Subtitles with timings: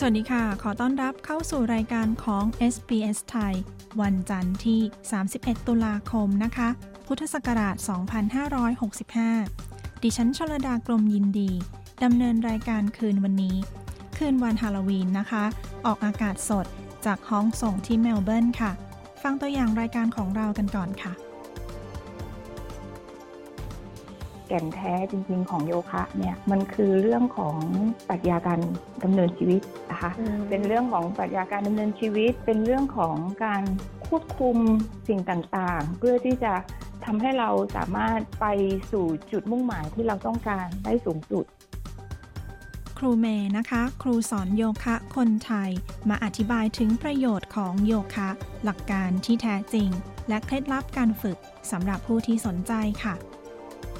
[0.00, 2.44] สวัสดีค่ะ ขอต้อนรับเข้าสู่รายการของ
[2.74, 3.54] SBS ไทย
[4.00, 4.80] วันจันทร์ที่
[5.22, 6.68] 31 ตุลาคมนะคะ
[7.06, 7.76] พุทธศักราช
[9.28, 11.50] 2565 ดิฉันชลดากรมยินดี
[12.04, 13.56] ดำเนินรายการคืนวันนี้
[14.18, 15.44] คืนวันฮาโลวีนนะคะ
[15.86, 16.66] ออกอากาศสด
[17.06, 18.72] จากห้องส่งที่เมลเบิร์นค่ะ
[19.22, 21.12] ฟังตัวอย่างรายการของเรากันก่อนค่ะ
[24.48, 27.56] แก่นแท้จริง ๆ ของโยคะเนี่ยมันคือเรื่องของ
[28.08, 28.60] ปรัชญาการ
[29.04, 30.10] ดำเนินชีวิตนะคะ
[30.50, 33.62] เป็นเรื่องของปรัชญาการดำเนินชีวิต เป็นเรื่องของการ
[34.08, 34.56] ควบคุม
[35.08, 36.52] สิ่งต่างๆ เพื่อที่จะ
[37.04, 38.46] ทำให้เราสามารถไป
[38.92, 41.44] สู่จุดมุ่งหมายที่เราต้องการได้สูงสุด
[42.98, 45.70] ครูเมย์นะคะ ครูสอนโยคะคนไทย
[46.08, 48.28] มาอธิบายถึงประโยชน์ของโยคะ
[48.64, 49.88] หลักการที่แท้จริง
[50.28, 51.38] และเคล็ดลับการฝึก
[51.70, 53.14] สำหรับผู้ที่สนใจค่ะ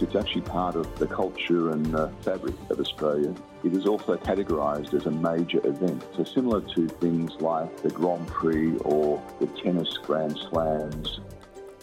[0.00, 3.34] It's actually part of the culture and the fabric of Australia.
[3.64, 8.28] It is also categorised as a major event, so similar to things like the Grand
[8.28, 11.08] Prix or the tennis Grand Slams.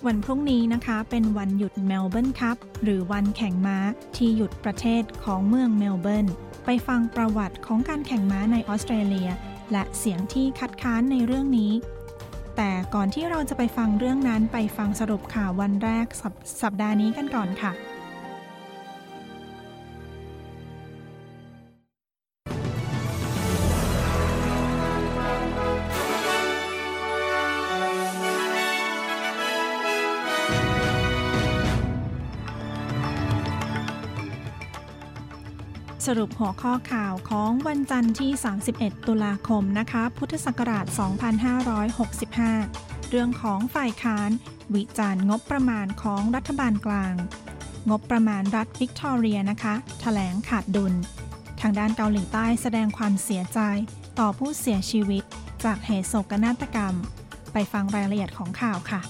[0.05, 3.77] วันพรุ่งนี้นะคะเป็นวันหยุดเมลเบิร์นคัพหรือวันแข่งม้า
[4.17, 6.27] ที่หยุดประเทศของเมืองเมลเบิร์น
[6.65, 9.29] ไปฟังประวัติของการแข่งม้าในออสเตรเลีย
[9.71, 11.71] และเสียงที่คัดค้านในเรื่องนี้
[12.57, 16.23] แต่ก่อนที่เราจะไปฟังเรื่องนั้นไปฟังสรุปข่าววันแรกส
[16.61, 17.71] สัปดาห์นี้กันก่อนค่ะ
[36.05, 38.31] สรุปหัวข้อข่าวของวันจันทร์ที่
[38.69, 40.85] 31 ตุลาคมนะคะ พุทธศักราช
[42.17, 44.29] 2565 เรื่องของฝ่ายค้าน
[44.75, 47.13] วิจารณ์งบประมาณของรัฐบาลกลาง
[47.89, 50.93] งบประมาณรัฐวิกตอเรียนะคะถแถลงขาดดุล
[51.61, 53.59] ทางด้านเกาหลีใต้แสดงความเสียใจ
[54.19, 55.23] ต่อผู้เสียชีวิต
[55.65, 56.93] จากเหตุโศกนาฏกรรม
[57.53, 59.01] ไปฟังรายละเอียดของข่าวค่ะ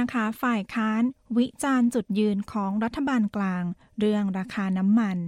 [0.00, 1.02] นะคะ ฝ่ายค้าน
[1.38, 3.64] วิจารณ์จุดยืนของรัฐบาลกลาง
[3.98, 5.18] เรื่องราคาน้ำมัน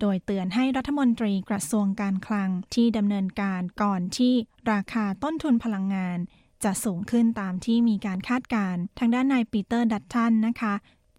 [0.00, 4.34] โดยเตือนให้รัฐมนตรีกระทรวงการคลังที่ดำเนินการก่อนที่
[4.72, 6.18] ราคาต้นทุนพลังงาน
[6.64, 10.74] จะสูงขึ้นตามที่มีการคาดการณ์ทางด้านนายปีเตอร์ดัตตันนะคะ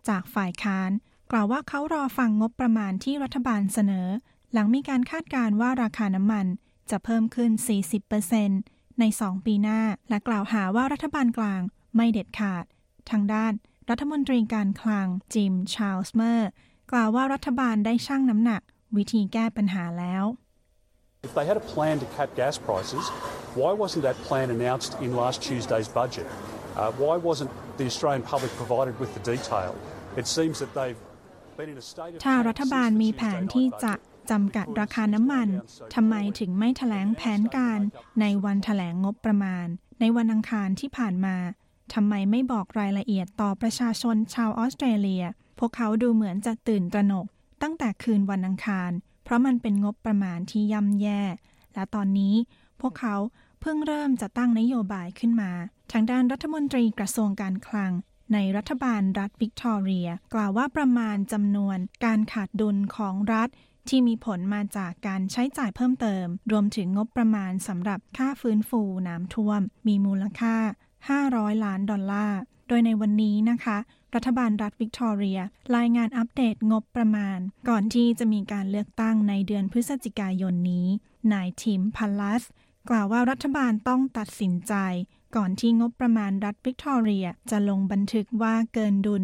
[0.09, 0.89] จากฝ่ายค้าน
[1.31, 4.07] กล่าวว่าเขารอฟังงบประมาณที่รัฐบาลเสนอ
[4.53, 6.45] หลังมีการคาดการณ์ว่าราคาน้ำมัน
[6.91, 7.51] จะเพิ่มขึ้น
[8.25, 11.61] 40%ใน 2 ปีหน้า และกล่าวหาว่ารัฐบาลกลาง
[11.95, 12.63] ไม่เด็ดขาด
[13.11, 13.53] ทางด้าน
[13.89, 16.49] รัฐมนตรีการคลังจิม ชาลส์เมอร์
[16.91, 18.61] กล่าวว่ารัฐบาลได้ชั่งน้ำหนัก
[18.97, 20.25] วิธีแก้ปัญหาแล้ว
[21.27, 23.05] If they had a plan to cap gas prices,
[23.59, 26.27] why wasn't that plan announced in last Tuesday's budget?
[26.79, 29.71] Uh, why wasn't the Australian public provided with the detail?
[30.21, 31.01] It seems that they've
[31.59, 33.53] been in a state of ถ้า panic รัฐ since บาล the มี Tuesday แผน night
[33.55, 34.27] ที่จะ budget.
[34.31, 35.47] จำกัดราคาน้ำมัน
[35.95, 37.79] ทำไมถึงไม่แถลงแผนการ
[38.21, 39.67] ในวันแถลงงบประมาณ
[39.99, 41.37] ในวันอังคารที่ผ่านมา
[41.93, 45.23] ทำไมไม่บอกรายละเอียดต่อประชาชนชาวออสเตรเลีย
[45.59, 47.25] พวกเขาดูเหมือนจะตื่นตระหนก
[47.61, 48.91] ตั้งแต่คืนวันอังคาร
[49.23, 51.21] เพราะมันเป็นงบประมาณที่ย่ำแย่
[51.73, 52.35] และตอนนี้
[52.81, 53.15] พวกเขา
[53.61, 55.51] เพิ่งเริ่มจะตั้งนโยบายขึ้นมา
[55.91, 57.91] ทางด้านรัฐมนตรีกระทรวงการคลัง
[58.33, 63.49] ในรัฐบาลรัฐวิกตอเรีย กล่าวว่าประมาณจำนวนการขาดดุลของรัฐ
[63.89, 70.55] ที่มีผลมาจากการใช้จ่ายเพิ่มเติม รวมถึงงบประมาณสำหรับค่าฟื้นฟูน้ำท่วม มีมูลค่า
[71.07, 73.77] 500 ล้านดอลลาร์ โดยในวันนี้นะคะ
[74.15, 75.39] รัฐบาลรัฐวิกตอเรีย
[75.77, 80.87] รายงานอัปเดตงบประมาณ ก่อนที่จะมีการเลือกตั้งในเดือนพฤศจิกายนนี้
[81.33, 82.43] นายทิมพัลลัส
[82.89, 84.73] กล่าวว่ารัฐบาลต้องตัดสินใจ
[85.35, 89.23] ก่อนที่งบประมาณรัฐวิกตอเรีย จะลงบันทึกว่าเกินดุล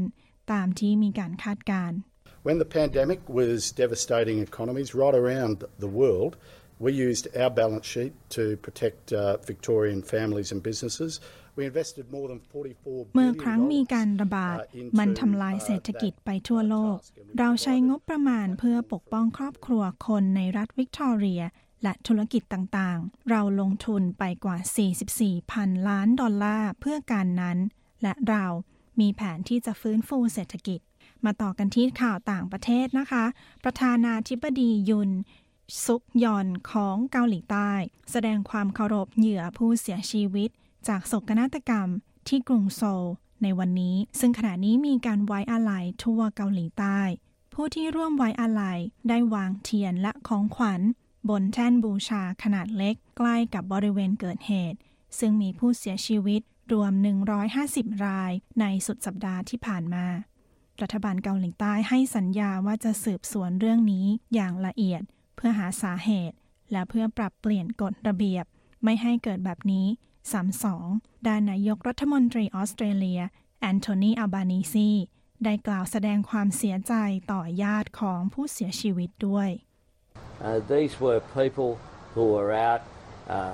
[0.51, 1.92] ตามที่มีการคาดการ
[2.48, 5.56] When the pandemic was devastating economies right around
[5.86, 6.33] the world,
[6.86, 11.12] we used our balance sheet to protect uh, Victorian families and businesses.
[13.16, 14.57] เมื่อครั้งมีการระบาด
[15.00, 16.98] มันทำลายเศรษฐกิจไปทั่วโลก
[17.40, 21.44] เราใช้งบประมาณเพื่อปกป้องครอบครัวคนในรัฐวิกตอเรีย
[21.84, 24.57] และธุรกิจต่างๆ เราลงทุนไปกว่า
[25.04, 27.57] 44พันล้านดอลลาร์เพื่อการนั้น
[28.04, 28.46] และเรา
[29.00, 30.80] มีแผนที่จะฟื้นฟูเศรษฐกิจ
[31.25, 33.25] มาต่อกันที่ข่าวต่างประเทศนะคะ
[33.63, 35.12] ประธานาธิบดียุน
[35.86, 37.72] ซุกยอนของเกาหลีใต้
[38.12, 40.50] แสดงความเคารพเหยื่อผู้เสียชีวิต
[40.88, 41.90] จากโศกนาฏกรรม
[42.28, 43.08] ที่กรุงโซล
[43.44, 47.00] ในวันนี้ ซึ่งขณะนี้มีการไว้อาลัยทั่วเกาหลีใต้
[47.54, 48.80] ผู้ที่ร่วมไว้อาลัย
[49.10, 50.82] ได้วางเทียนและของขวัญ
[51.30, 54.78] บนแท่นบูชาขนาดเล็ก ใกล้กับบริเวณเกิดเหตุ
[55.20, 56.42] ซึ่งมีผู้เสียชีวิต
[56.74, 56.92] รวม
[57.50, 60.06] 150 รายในสุดสัปดาห์ที่ผ่านมา
[60.81, 65.02] รัฐบาลเกาหลีใต้ให้สัญญาว่าจะสืบสวนเรื่องนี้อย่างละเอียด
[65.36, 66.36] เพื่อหาสาเหตุ
[66.72, 68.46] และเพื่อปรับเปลี่ยนกฎระเบียบ
[68.84, 69.88] ไม่ให้เกิดแบบนี้
[70.31, 70.88] ซ้ำสอง
[71.27, 73.22] ด้านนายกรัฐมนตรีออสเตรเลีย
[73.62, 74.89] แอนโทนีอัลบานีซี
[75.44, 76.94] ได้กล่าวแสดงความเสียใจ
[77.31, 79.50] ต่อญาติของผู้เสียชีวิตด้วย
[80.48, 81.72] Uh, these were people
[82.13, 82.81] who were out
[83.36, 83.54] uh,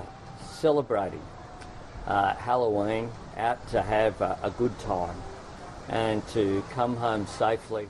[0.62, 1.26] celebrating
[2.06, 3.04] uh, Halloween,
[3.46, 5.18] out to have a, a good time
[6.04, 7.86] and to come home safely.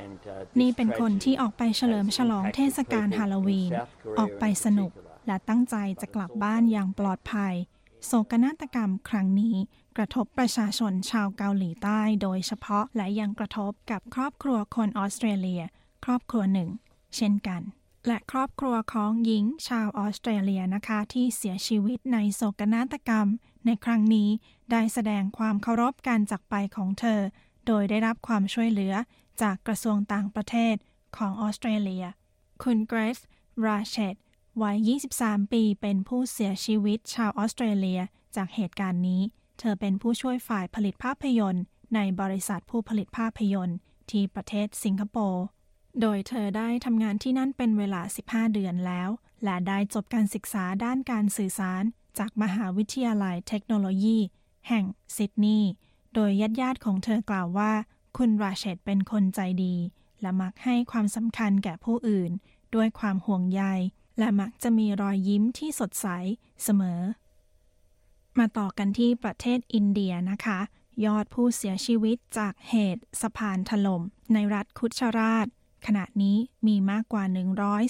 [0.00, 3.94] And, uh, this นี่เป็นคนที่ออกไป tragedy เฉลิมฉลอง has เทศกาล impacted ฮาโล people วี in น South
[4.02, 5.24] Korea ออกไป in สนุก particular.
[5.26, 7.54] และตั้งใจจะกลับบ้านอย่างปลอดภัย
[8.04, 9.56] โศกนาฏกรรมครั้งนี้
[9.96, 15.62] กระทบประชาชนชาวเกาหลีใต้โดยเฉพาะและยังกระทบกับครอบครัวคนออสเตรเลีย
[16.04, 16.70] ครอบครัวหนึ่ง
[17.16, 17.62] เช่นกัน
[18.06, 23.26] และครอบครัวของหญิงชาวออสเตรเลียนะคะที่เสียชีวิตในโศกนาฏกรรม
[23.66, 24.28] ในครั้งนี้
[24.70, 27.20] ได้แสดงความเคารพการจากไปของเธอ
[27.66, 28.94] โดยได้รับความช่วยเหลือ
[29.42, 30.74] จากกระทรวงต่างประเทศ
[31.16, 32.04] ของออสเตรเลีย
[32.62, 33.18] คุณเกรซ
[33.66, 34.16] ราเชต
[34.62, 38.00] วัย 23 ปีเป็นผู้เสียชีวิตชาวออสเตรเลีย
[38.36, 39.22] จากเหตุการณ์นี้
[39.58, 41.64] เธอเป็นผู้ช่วยฝ่ายผลิตภาพยนตร์
[41.94, 43.76] ในบริษัทผู้ผลิตภาพยนตร์
[44.10, 45.44] ที่ประเทศสิงคโปร์
[46.00, 49.08] โดยเธอได้ทำงานที่นั่นเป็นเวลา 15 เดือนแล้ว
[49.44, 51.82] และได้จบการศึกษาด้านการสื่อสาร
[52.18, 54.18] จากมหาวิทยาลัยเทคโนโลยี
[54.68, 54.84] แห่ง
[55.16, 55.70] ซิดนีย์
[56.14, 57.72] โดยญาติญาติๆของเธอกล่าวว่า
[58.16, 59.74] คุณราเชตเป็นคนใจดี
[60.20, 62.30] และมักให้ความสำคัญแก่ผู้อื่น
[62.74, 63.62] ด้วยความห่วงใย
[64.18, 66.06] และมักจะมีรอยยิ้มที่สดใส
[66.64, 67.00] เสมอ
[68.38, 70.60] มาต่อกันที่ประเทศอินเดียนะคะ
[71.04, 74.02] ยอดผู้เสียชีวิตจากเหตุสะพานถล่ม
[74.32, 75.46] ในรัฐคุชราช
[75.86, 76.36] ขณะนี้
[76.66, 77.24] มีมากกว่า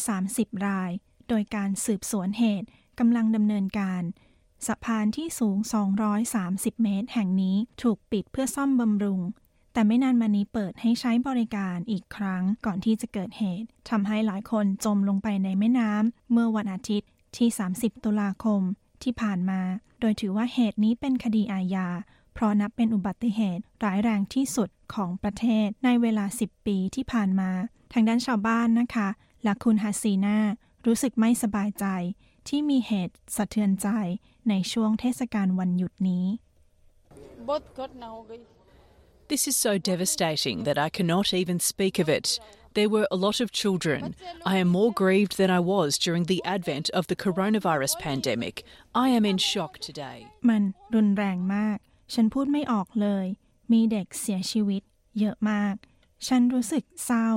[0.00, 0.90] 130 ราย
[1.28, 2.68] โดยการสืบสวนเหตุ
[2.98, 4.02] กำลังดำเนินการ
[4.66, 5.56] สะพานที่สูง
[6.20, 9.20] 230 เมตร แห่งนี้ถูกปิดเพื่อซ่อมบำรุง
[9.76, 18.60] แต่ไม่นานมานี้เปิดให้ใช้บริการอีกครั้งก่อนที่จะเกิดเหตุทำให้หลายคนจมลงไปในแม่น้ำเมื่อวันอาทิตย์ที่ 30 ตุลาคม
[19.02, 19.60] ที่ผ่านมา
[20.00, 21.88] โดยถือว่าเหตุนี้เป็นคดีอาญา
[22.32, 27.50] เพราะนับเป็นอุบัติเหตุร้ายแรงที่สุดของประเทศในเวลา 10 ปีที่ผ่านมา
[27.92, 29.08] ทางด้านชาวบ้านนะคะ
[29.44, 30.38] และคุณฮัสซีนา
[30.86, 31.86] รู้สึกไม่สบายใจ
[32.48, 33.88] ที่มีเหตุสะเทือนใจ
[34.48, 36.26] ในช่วงเทศกาลวันหยุดนี้
[39.28, 42.38] This is so devastating that I cannot even speak of it.
[42.74, 44.14] There were a lot of children.
[44.44, 48.64] I am more grieved than I was during the advent of the coronavirus pandemic.
[48.94, 50.18] I am in shock today.
[50.48, 50.62] มัน
[50.94, 51.78] รุนแรงมาก
[52.14, 53.26] ฉันพูดไม่ออกเลย
[53.72, 54.82] มีเด็กเสียชีวิต
[55.18, 55.74] เยอะมาก
[56.26, 57.28] ฉันรู้สึกเศร้า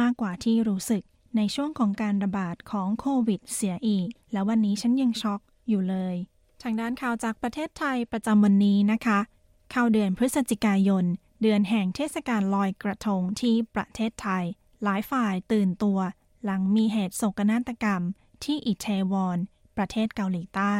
[0.00, 1.02] มากกว่าที่รู้สึก
[1.36, 6.14] ในช่วงของการระบาดของโควิดเสียอีก และวันนี้ฉันยังช็อกอยู่เลย
[6.62, 9.18] ทางด้านข่าวจากประเทศไทยประจำวันนี้นะคะ
[9.74, 11.04] ข้าวเดือนพฤศจิกายน
[11.40, 14.44] เดือนแห่งเทศกาลลอยกระทงที่ประเทศไทย
[14.82, 15.98] หลายฝ่ายตื่นตัว
[16.44, 18.02] หลังมีเหตุโศกนาฏกรรม
[18.44, 19.38] ที่อิเทวอน
[19.76, 20.76] ประเทศเกาหลีใต้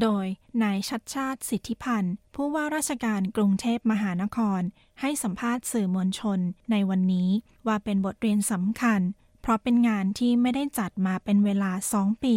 [0.00, 0.26] โดย
[0.62, 4.60] นายชัดชาติสิทธิพันธ์ ผู้ว่าราชการกรุงเทพมหานคร
[5.00, 6.40] ให้สัมภาษณ์สื่อมวลชน
[6.70, 7.30] ในวันนี้
[7.66, 9.00] ว่าเป็นบทเรียนสำคัญ
[9.40, 12.36] เพราะเป็นงานที่ไม่ได้จัดมาเป็นเวลา2ปี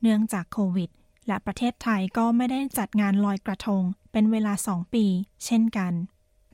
[0.00, 0.90] เนื่องจากโควิด
[1.26, 5.04] และประเทศไทยก็ไม่ได้จัดงานลอยกระทง เป็นเวลา2ปี
[5.44, 5.92] เช่นกัน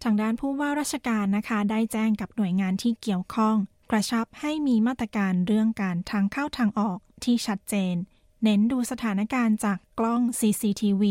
[0.02, 3.56] ทางด้านผู้ว่าราชการนะคะได้แจ้งกับหน่วยงานที่เกี่ยวข้อง
[3.90, 7.94] กระชับให้มีมาตรการเรื่องการทางเข้าทางออกที่ชัดเจน
[8.44, 11.02] เน้นดูสถานการณ์จากกล้อง CCTV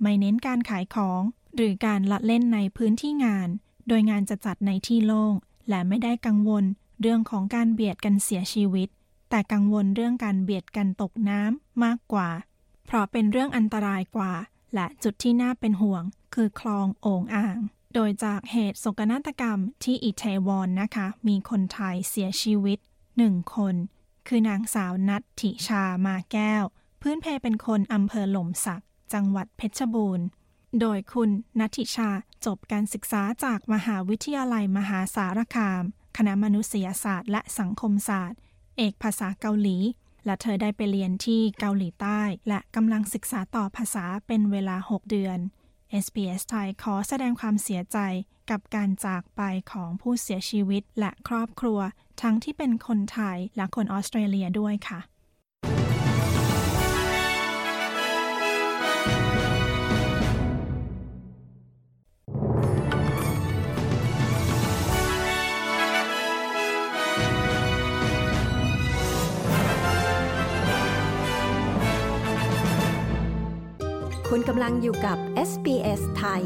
[0.00, 1.22] ไม่เน้นการขายของ
[1.56, 3.48] หรือการละเล่นในพื้นที่งาน
[3.88, 5.34] โดยงานจะจัดในที่โล่ง
[5.68, 6.64] และไม่ได้กังวล
[7.00, 8.88] เรื่องของการเบียดกันเสียชีวิต
[9.30, 12.28] แต่กังวลเรื่องการเบียดกันตกน้ำมากกว่า
[12.86, 14.32] เพราะเป็นเรื่องอันตรายกว่า
[14.74, 16.02] และจุดที่น่าเป็นห่วง
[16.34, 17.58] คือคลองโอ่งอ่าง
[17.94, 22.78] โดยจากเหตุโศกนาฏกรรมที่อิตาวอนนะคะ มีคนไทยเสียชีวิต
[23.18, 23.74] หนึ่งคน
[24.26, 26.64] คือนางสาวนัทถิชามาแก้ว
[27.02, 28.82] พื้นเพเป็นคนอำเภอหล่มสัก
[29.12, 30.26] จังหวัดเพชรบูรณ์
[30.80, 32.10] โดยคุณนัทธิชา
[32.46, 35.82] จบการศึกษาจากมหาวิทยาลัยมหาสารคาม
[36.16, 38.38] คณะมนุษยศาสตร์และสังคมศาสตร์
[38.76, 39.76] เอกภาษาเกาหลี
[40.24, 45.38] และเธอได้ไปเรียนที่เกาหลีใต้ และกำลังศึกษาต่อภาษาเป็นเวลา 6 เดือน
[46.04, 47.98] SBS ไทยขอแสดงความเสียใจ
[48.50, 49.40] กับการจากไป
[49.72, 51.78] ของผู้เสียชีวิตและครอบครัว
[52.22, 55.00] ทั้งที่เป็นคนไทยและคนออสเตรเลียด้วยค่ะ
[74.36, 75.18] คุณกำลังอยู่กับ
[75.50, 76.42] SBS ไทย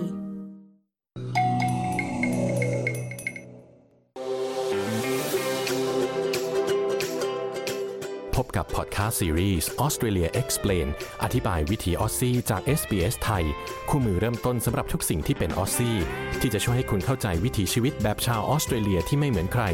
[8.35, 10.87] พบกับพอดแคสต์ซีรีส์ Australia Explained
[11.25, 13.45] อธิบายวิถีออสซี่จาก SBS ไทย
[13.89, 15.97] คู่มือเริ่มต้นสำหรับทุกสิ่งที่เป็นออสซี่
[16.41, 19.65] ที่จะช่วยให้คุณเข้าใจวิถีชีวิตแบบชาวออสเตรเลียที่ไม่เหมือนใคร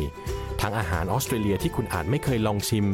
[0.61, 2.87] ทั้งอาหารออสเตรเลียที่คุณอาจไม่เคยลองชิม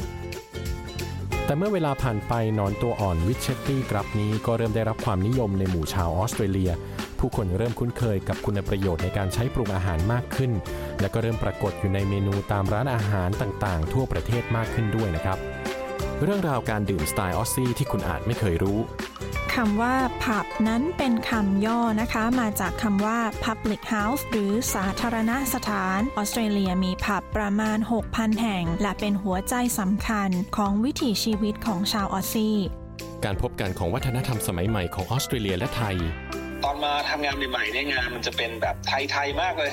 [1.50, 6.72] แต่เมื่อเวลาผ่านไปหนอนตัวอ่อน witchetty grub นี้ก็เริ่มได้รับความนิยมในหมู่ชาวออสเตรเลีย
[7.18, 10.52] ผู้คนเริ่มคุ้นเคยกับคุณประโยชน์ในการใช้ปรุงอาหารมากขึ้น
[11.00, 15.38] และก็เริ่มปรากฏอยู่ในเมนูตามร้านอาหารต่างๆ ทั่วประเทศมากขึ้นด้วยนะครับ
[16.22, 18.78] เรื่องราวการดื่มสไตล์ออสซี่ที่คุณอาจไม่เคยรู้
[19.68, 32.56] คำว่าผับนั้นเป็นคำย่อนะคะ มาจากคำว่า public house หรือสาธารณสถาน ออสเตรเลียมีผับประมาณ 6,000 แห่ง และเป็นหัวใจสำคัญของวิถีชีวิตของชาวออสซี่
[33.24, 35.96] การพบกันของวัฒนธรรมสมัยใหม่ของออสเตรเลียและไทย
[36.64, 39.72] ตอนมาทำงานใหม่ๆเนี่ยงานมันจะเป็นแบบไทยๆมากเลย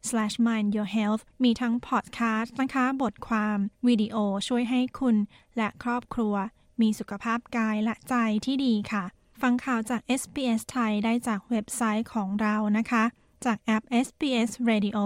[0.09, 3.57] slash mind your health มีทั้งพอดแคสต์นะคะ บทความ
[3.87, 4.15] วิดีโอ
[4.47, 5.15] ช่วยให้คุณ
[5.57, 6.35] และครอบครัว
[6.81, 8.15] มีสุขภาพกายและใจ
[8.45, 9.03] ที่ดีค่ะ
[9.41, 13.03] ฟังข่าวจาก SBS ไทยได้จากเว็บไซต์ของเรานะคะ
[13.45, 14.97] จากแอป SBS Radio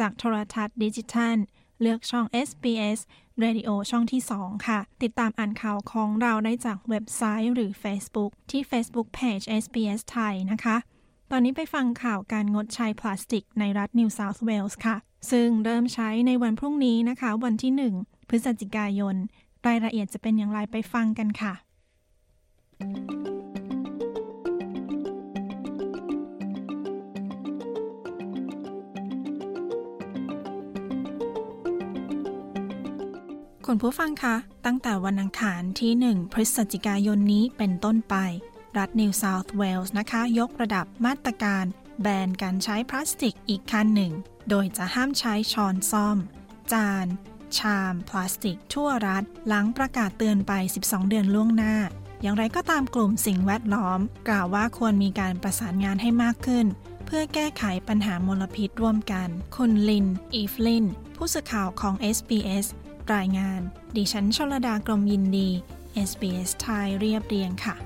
[0.00, 1.36] จากโทรทัศน์ดิจิทัล
[1.80, 2.98] เลือกช่อง SBS
[3.44, 10.76] Radio ช่องที่ 2 ค่ะ ติดตามอ่านข่าวของเราได้จากเว็บไซต์หรือ Facebook ที่ Facebook Page SBS ไทยนะคะ
[11.30, 14.96] ตอนนี้ไปฟังข่าวการงดใช้พลาสติกในรัฐ New South Wales ค่ะ
[15.30, 19.16] ซึ่งเริ่มใช้ในวันพรุ่งนี้นะคะ วันที่ 1 พฤศจิกายน
[19.66, 21.54] รายละเอียดจะเป็นอย่างไรไปฟังกันค่ะ
[33.66, 38.14] คุณผู้ฟังคะ ตั้งแต่วันอังคารที่ 1 พฤศจิกายนนี้เป็นต้นไป
[38.78, 41.64] รัฐ New South Wales นะคะ ยกระดับมาตรการ
[42.00, 44.12] แบนการใช้พลาสติกอีกขั้นหนึ่ง
[44.50, 46.18] โดยจะห้ามใช้ช้อนซ่อม
[46.72, 47.06] จาน
[47.58, 50.52] ชาม พลาสติก ทั่วรัฐ หลังประกาศเตือนไป
[50.84, 51.74] 12 เดือนล่วงหน้า
[52.22, 56.66] อย่างไรก็ตามกลุ่มสิ่งแวดล้อม กล่าวว่าควรมีการประสานงานให้มากขึ้น
[57.06, 60.86] เพื่อแก้ไขปัญหามลพิษร่วมกัน คุณลิน อีฟลิน
[61.16, 62.66] ผู้สื่อข่าวของ SBS
[63.14, 63.60] รายงาน
[63.96, 65.48] ดิฉันชลดากรมยินดี
[66.08, 67.76] SBS ไทยเรียบเรียงค่ะ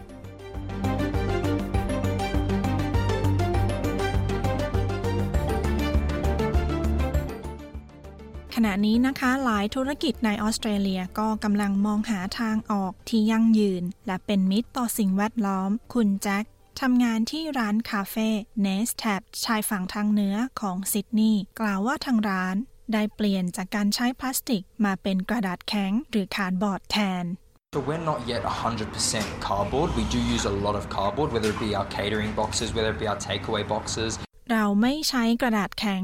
[8.66, 16.44] ขณะนี้นะคะหลายธุรกิจในออสเตรเลียก็กำลังมองหาทางออกที่ยั่งยืน และเป็นมิตรต่อสิ่งแวดล้อม คุณแจ็ค
[16.80, 18.28] ทำงานที่ร้านคาเฟ่
[18.60, 22.56] เนสแทบชายฝั่งทางเหนือของซิดนีย์กล่าวว่าทางร้าน
[22.92, 27.26] ได้เปลี่ยนจากการใช้พลาสติกมาเป็นกระดาษแข็งหรือ cardboard แทน
[27.72, 29.88] So we're not yet 100% cardboard.
[29.98, 32.98] We do use a lot of cardboard, whether it be our catering boxes, whether it
[32.98, 34.18] be our takeaway boxes.
[34.50, 36.02] เราไม่ใช้กระดาษแข็ง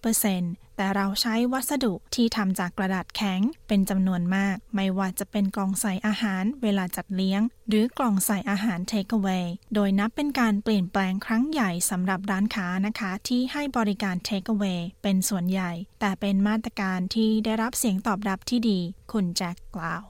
[0.00, 18.80] 100%แต่เราใช้วัสดุที่ทำจากกระดาษแข็งเป็นจำนวนมาก ไม่ว่าจะเป็นกล่องใส่อาหารเวลาจัดเลี้ยง หรือกล่องใส่อาหาร take away โดยนับเป็นการเปลี่ยนแปลงครั้งใหญ่สำหรับร้านค้านะคะ ที่ให้บริการ take away เป็นส่วนใหญ่ แต่เป็นมาตรการที่ได้รับเสียงตอบรับที่ดี
[19.12, 20.02] คุณแจ็คกล่าว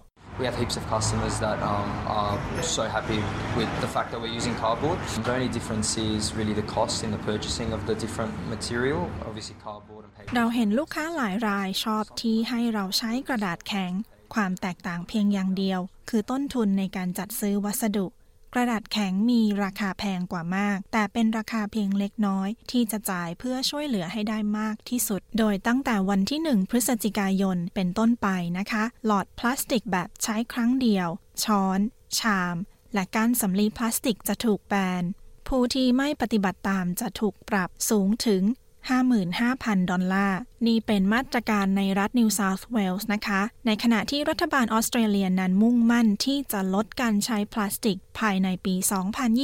[0.43, 2.37] We have heaps of customers that um, are
[2.79, 3.21] so happy
[3.57, 4.99] with the fact that we're using cardboard.
[5.23, 9.09] The only difference is really the cost in the purchasing of the different material.
[9.29, 10.35] Obviously, cardboard and paper.
[10.37, 13.93] เราเห็นลูกค้าหลายรายชอบที่ให้เราใช้กระดาษแข็ง
[14.35, 15.81] ความแตกต่างเพียงอย่างเดียว
[16.11, 18.07] คือต้นทุนในการจัดซื้อวัสดุ
[18.55, 28.29] กระดาษแข็งมีราคาแพงกว่ามาก แต่เป็นราคาเพียงเล็กน้อย ที่จะจ่ายเพื่อช่วยเหลือให้ได้มากที่สุด โดยตั้งแต่วันที่ 1 พฤศจิกายนเป็นต้นไป
[28.59, 31.09] นะคะ หลอดพลาสติกแบบใช้ครั้งเดียว
[31.45, 31.81] ช้อน
[32.19, 32.57] ชาม
[32.95, 35.05] และกานสำลีพลาสติกจะถูกแบน
[35.49, 38.43] ผู้ที่ไม่ปฏิบัติตามจะถูกปรับสูงถึง
[38.91, 48.75] 55,000 ดอลลาร์ นี่เป็นมาตรการในรัฐนิวเซาท์เวลส์นะคะ ในขณะที่รัฐบาลออสเตรเลียนั้นมุ่งมั่นที่จะลดการใช้พลาสติกภายในปี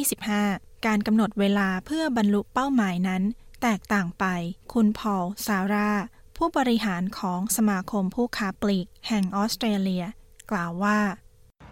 [0.08, 3.22] 2025 การกำหนดเวลาเพื่อบรรลุเป้าหมายนั้น
[3.62, 4.24] แตกต่างไป
[4.72, 5.90] คุณพอลซาร่า
[6.36, 10.04] ผู้บริหารของสมาคมผู้ค้าปลีก แห่งออสเตรเลีย
[10.50, 10.98] กล่าวว่า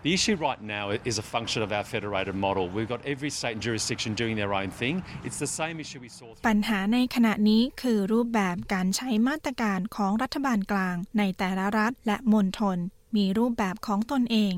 [0.03, 2.69] The issue right now is a function of our federated model.
[2.69, 5.03] We've got every state and jurisdiction doing their own thing.
[5.25, 6.27] It's the same issue we saw.
[6.49, 12.79] ปัญหาในขณะนี้คือรูปแบบการใช้มาตรการของรัฐบาลกลางในแต่ละรัฐและมณฑล
[13.17, 14.55] มีรูปแบบของตนเอง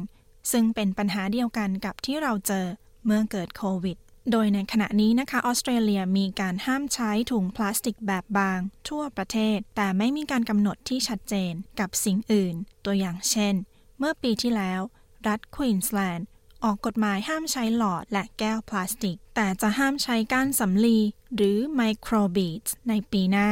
[0.53, 2.67] ซึ่งเป็นปัญหาเดียวกันกับที่เราเจอ
[3.07, 3.97] เมื่อเกิดโควิด
[4.33, 13.55] โดยในขณะนี้นะคะออสเตรเลียมีการห้ามใช้ถุงพลาสติกแบบบาง ทั่วประเทศ แต่ไม่มีการกำหนดที่ชัดเจนกับสิ่งอื่น ตัวอย่างเช่น
[13.99, 14.81] เมื่อปีที่แล้ว
[15.27, 16.27] รัฐควีนสแลนด์
[16.65, 20.99] ออกกฎหมายห้ามใช้หลอดและแก้วพลาสติก แต่จะห้ามใช้ก้านสำลี
[21.35, 23.49] หรือไมโครบีดในปีหน้า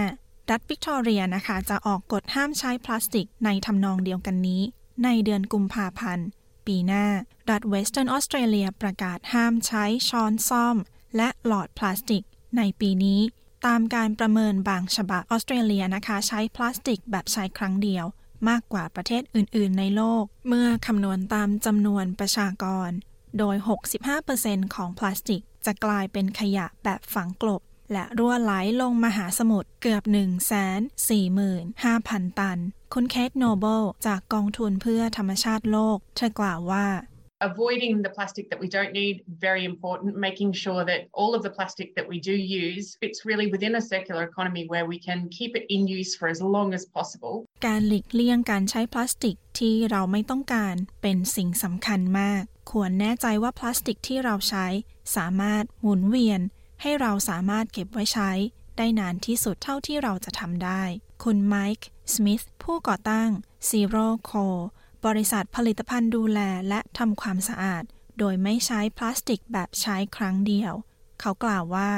[0.51, 4.63] รัฐวิกตอเรียนะคะ จะออกกฎห้ามใช้พลาสติกในทำนองเดียวกันนี้
[5.05, 6.27] ในเดือนกุมภาพันธ์
[6.67, 7.07] ปีหน้า
[7.51, 10.77] รัฐเวสเทิร์นออสเตรเลียประกาศห้ามใช้ช้อนส้อม
[11.17, 12.25] และหลอดพลาสติก
[12.57, 13.21] ในปีนี้
[13.67, 18.05] ตามการประเมินบางฉบับออสเตรเลียนะคะ ใช้พลาสติกแบบใช้ครั้งเดียว
[18.49, 22.91] มากกว่าประเทศอื่น ๆ ในโลก เมื่อคำนวณตามจำนวนประชากร
[23.39, 23.57] โดย
[24.17, 30.03] 65%ของพลาสติก จะกลายเป็นขยะแบบฝังกลบ และรั่วไหลลงมหาสมุทรเกือบ
[31.41, 32.59] 145,000 ตัน
[32.95, 36.87] คุณเคทโนเบิลจากกองทุนเพื่อธรรมชาติโลก เธอกล่าวว่า
[37.43, 40.17] Avoiding the plastic that we don't need, very important.
[40.17, 43.83] Making sure that all of the plastic that we do use fits really within a
[43.83, 47.35] circular economy where we can keep it in use for as long as possible.
[47.67, 54.67] การหลีกเลี่ยงการใช้พลาสติกที่เราไม่ต้องการเป็นสิ่งสำคัญมาก ควรแน่ใจว่าพลาสติกที่เราใช้
[55.17, 56.41] สามารถหมุนเวียน
[56.83, 58.31] ให้เราสามารถเก็บไว้ใช้
[58.77, 60.83] ได้นานที่สุดเท่าที่เราจะทำได้
[61.25, 63.31] คุณไมค์ สมิธ ผู้ก่อตั้ง
[63.69, 64.47] Zero Co
[65.07, 67.83] บริษัทผลิตภัณฑ์ดูแลและทำความสะอาด
[68.19, 70.73] โดยไม่ใช้พลาสติกแบบใช้ครั้งเดียว
[71.21, 71.91] เขากล่าวว่า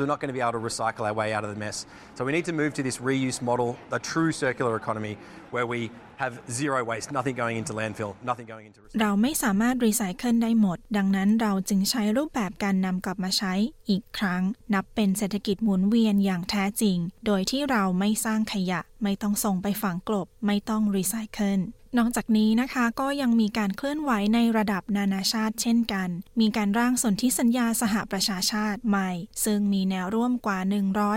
[0.00, 1.76] We're not going to be able to recycle our way out of the mess.
[2.16, 5.14] So we need to move to this reuse model, a true circular economy,
[5.54, 5.80] where we
[6.24, 13.54] have zero waste, nothing going into landfill, nothing going into เราไม่สามารถรีไซเคิลได้หมด ดังนั้นเราจึงใช้รูปแบบการนำกลับมาใช้
[13.90, 14.42] อีกครั้ง
[14.74, 21.62] นับเป็นเศรษฐกิจหมุนเวียนอย่างแท้จริง โดยที่เราไม่สร้างขยะ ไม่ต้องส่งไปฝังกลบ ไม่ต้องรีไซเคิล
[21.98, 26.08] นอกจากนี้นะคะก็ยังมีการเคลื่อนไหวในระดับนานาชาติเช่นกัน
[26.40, 29.10] มีการร่างสนธิสัญญาสหประชาชาติใหม่
[29.44, 30.58] ซึ่งมีแนวร่วมกว่า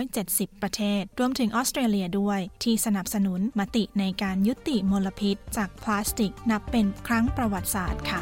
[0.01, 8.21] 170 ประเทศ รวมถึงออสเตรเลียด้วย ที่สนับสนุนมติในการยุติมลพิษ จากพลาสติกนับเป็นครั้งประวัติศาสตร์ค่ะ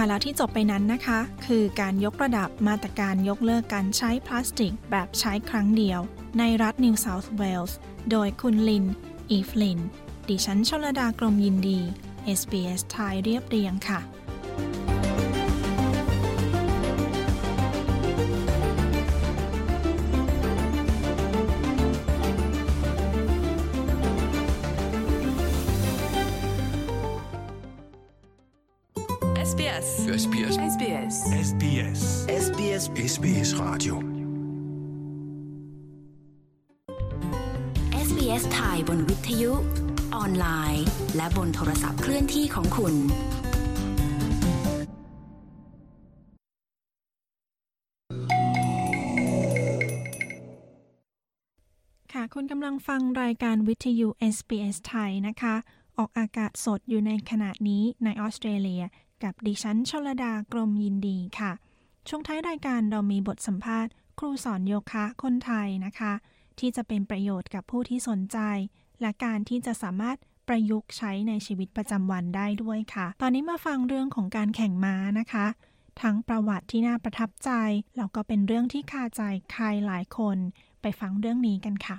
[0.00, 6.00] ค่ะแล้วที่จบไปนั้นนะคะ คือการยกระดับมาตรการยกเลิกการใช้พลาสติกแบบใช้ครั้งเดียว
[6.38, 7.78] ในรัฐนิวเซาท์เวลส์
[8.10, 8.84] โดยคุณลิน
[9.30, 9.80] อีฟลิน
[10.28, 11.80] ดิฉันชลดากรมยินดี
[12.38, 14.00] SBS ไทยเรียบเรียงค่ะ
[30.08, 31.16] SBS SBS SBS
[31.48, 32.00] SBS
[32.44, 33.94] SBS SBS SBS Radio
[38.06, 39.52] SBS ไทยบนวิทยุ
[40.16, 42.94] ออนไลน์ และบนโทรศัพท์เคลื่อนที่ของคุณ
[52.12, 55.54] ค่ะคุณกำลังฟังรายการวิทยุ SBS ไทยนะคะ
[55.98, 58.84] ออกอากาศสดอยู่ในขณะนี้ในออสเตรเลีย
[59.24, 61.52] กับดิฉันชลดากรมยินดีค่ะ
[62.08, 66.12] ช่วงท้ายรายการเรามีบทสัมภาษณ์ ครูสอนโยคะคนไทยนะคะ
[66.58, 68.38] ที่จะเป็นประโยชน์กับผู้ที่สนใจ
[69.00, 70.16] และการที่จะสามารถ
[70.48, 75.46] ประยุกต์ใช้ในชีวิตประจำวันได้ด้วยค่ะ ตอนนี้มาฟังเรื่องของการแข่งม้านะคะ
[76.02, 77.50] ทั้งประวัติที่น่าประทับใจ
[77.96, 80.38] แล้วก็เป็นเรื่องที่คาใจใครหลายคน
[80.82, 81.98] ไปฟังเรื่องนี้กันค่ะ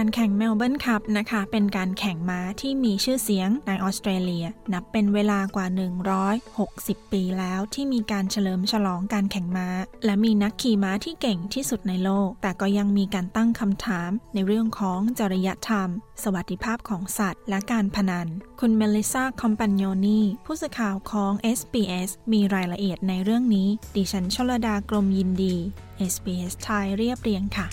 [0.00, 5.66] การแข่งเมลเบิร์นคัพนะคะ เป็นการแข่งม้าที่มีชื่อเสียงในออสเตรเลีย นับเป็นเวลากว่า
[6.40, 9.68] 160 ปีแล้วที่มีการเฉลิมฉลองการแข่งม้า
[10.04, 15.88] และมีนักขี่ม้าที่เก่งที่สุดในโลก แต่ก็ยังมีการตั้งคำถามในเรื่องของจริยธรรม
[16.22, 18.28] สวัสดิภาพของสัตว์ และการพนัน
[18.60, 25.54] คุณเมลิซาคอมปันโยนีผู้สื่อข่าวของ SBS มีรายละเอียดในเรื่องนี้ ดิฉันชลดากรมยินดี
[26.12, 27.68] SBS ไทยเรียบเรียงค่ะ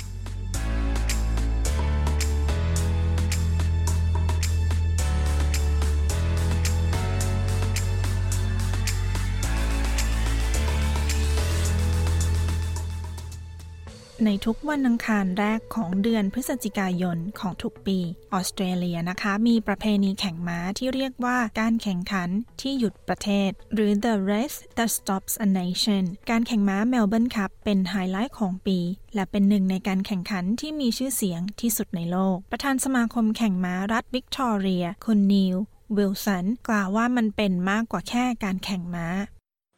[14.23, 17.99] ในทุกวันอังคารแรกของเดือนพฤศจิกายนของทุกปี
[18.34, 22.30] ออสเตรเลียนะคะ มีประเพณีแข่งม้าที่เรียกว่าการแข่งขัน
[22.62, 28.80] ที่หยุดประเทศ หรือ the race that stops a nation การแข่งม้าเมลเบิร์นคัพเป็นไฮไลท์ของปี
[29.15, 35.56] และเป็นหนึ่งในการแข่งขันที่มีชื่อเสียงที่สุดในโลก ประธานสมาคมแข่งม้ารัฐวิกตอเรีย คุณนีล
[35.97, 39.08] วิลสันกล่าวว่ามันเป็นมากกว่าแค่การแข่งม้า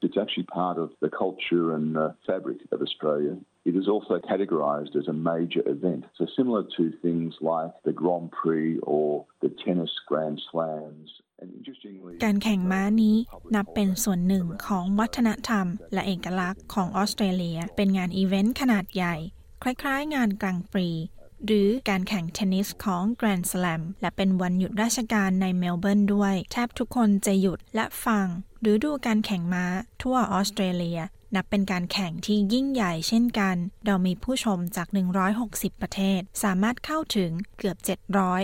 [0.06, 3.34] It's actually part of the culture and uh, fabric of Australia.
[3.70, 6.02] It is also categorised as a major event.
[6.18, 9.08] So similar to things like the Grand Prix or
[9.44, 11.10] the tennis Grand Slams.
[12.24, 13.16] การแข่งม้านี้
[13.56, 19.16] นับเป็นส่วนหนึ่งของวัฒนธรรม และเอกลักษณ์ของออสเตรเลีย เป็นงานอีเวนต์ขนาดใหญ่
[19.62, 20.90] คล้ายๆ งานกลางปรี
[21.46, 28.28] หรือการแข่งเทนนิสของ Grand Slam และเป็นวันหยุดราชการในเมลเบิร์นด้วย แทบทุกคนจะหยุดและฟัง
[28.62, 29.66] หรือดูการแข่งม้า
[30.02, 31.00] ทั่วออสเตรเลีย
[31.36, 34.88] นับเป็นการแข่งที่ยิ่งใหญ่เช่นกัน เรามีผู้ชมจาก
[35.36, 37.78] 160 ประเทศ สามารถเข้าถึงเกือบ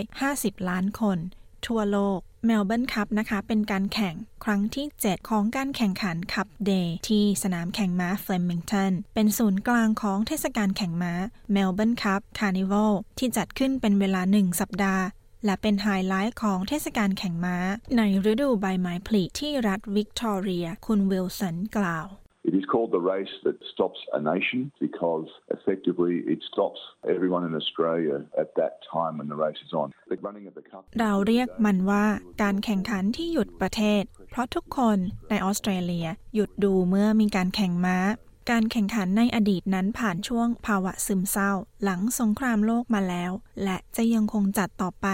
[0.00, 1.18] 750 ล้านคน
[1.66, 11.12] ทั่วโลกเมลเบิร์นคัพนะคะเป็นการแข่งครั้งที่ 7 ของการแข่งขัน Cup Day ที่สนามแข่งม้าเฟลมิงตันเป็นศูนย์กลางของเทศกาลแข่งม้า
[11.52, 15.04] Melbourne Cup Carnival ที่จัดขึ้นเป็นเวลา 1 สัปดาห์
[15.44, 17.56] และเป็นไฮไลท์ของเทศกาลแข่งม้า
[17.96, 22.06] ในฤดูใบไม้ผลิที่รัฐวิกตอเรีย คุณวิลสันกล่าว
[22.48, 26.80] It is called the race that stops a nation because effectively it stops
[27.14, 29.88] everyone in Australia at that time when the race is on.
[30.12, 30.82] The running of the cup.
[31.00, 32.04] เราเรียกมันว่า
[32.42, 34.98] การแข่งขันที่หยุดประเทศ เพราะทุกคน
[35.30, 37.98] ในออสเตรเลียหยุดดูเมื่อมีการแข่งม้า
[38.50, 41.52] การแข่งขันในอดีตนั้นผ่านช่วงภาวะซึมเศร้า
[41.82, 43.32] หลังสงครามโลกมาแล้ว
[43.64, 45.08] และจะยังคงจัดต่อไป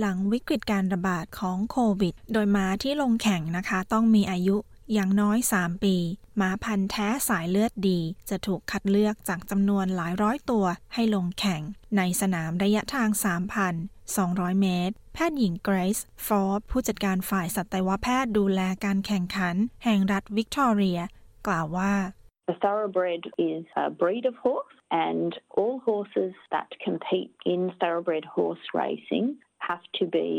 [0.00, 4.56] หลังวิกฤตการระบาดของโควิด โดยม้าที่ลงแข่งนะคะ ต้องมีอายุ
[4.92, 5.96] อย่างน้อย 3 ปี
[6.36, 11.62] หมาพันธุ์แท้สายเลือดดี จะถูกคัดเลือกจากจำนวนหลายร้อยตัวให้ลงแข่ง
[11.96, 13.08] ในสนามระยะทาง
[13.86, 21.00] 3,200 เมตร แพทย์หญิงเกรซฟอร์ผู้จัดการฝ่ายสัตวแพทย์ดูแลการแข่งขัน แห่งรัฐวิกตอเรีย
[21.46, 21.94] กล่าวว่า
[22.50, 24.76] The thoroughbred is a breed of horse,
[25.08, 29.26] and all horses that compete in thoroughbred horse racing
[29.68, 30.30] have to be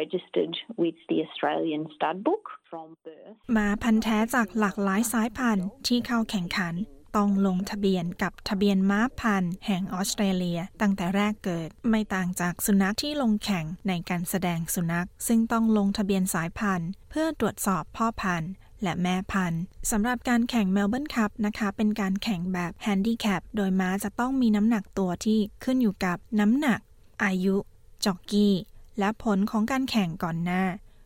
[0.00, 3.34] registered with the Australian stud book from birth.
[3.56, 6.74] ม้าพันธุ์แท้จากหลากหลายสายพันธุ์ที่เข้าแข่งขัน
[7.16, 26.80] ต้องลงทะเบียนกับทะเบียนม้าพันธุ์แห่งออสเตรเลียตั้งแต่แรกเกิด ไม่ต่างจากสุนัขที่ลงแข่งในการแสดงสุนัข ซึ่งต้องลงทะเบียนสายพันธุ์ เพื่อตรวจสอบพ่อพันธุ์และม้าพันธุ์สำหรับการแข่งเมลเบิร์นคัพนะคะ เป็นการแข่งแบบแฮนดิแคปโดยม้าจะต้องมีน้ำหนักตัวที่ขึ้นอยู่กับน้ำหนัก
[27.24, 27.56] อายุ
[28.04, 28.54] จ็อกกี้
[28.98, 30.64] และผลของการแข่งก่อนหน้า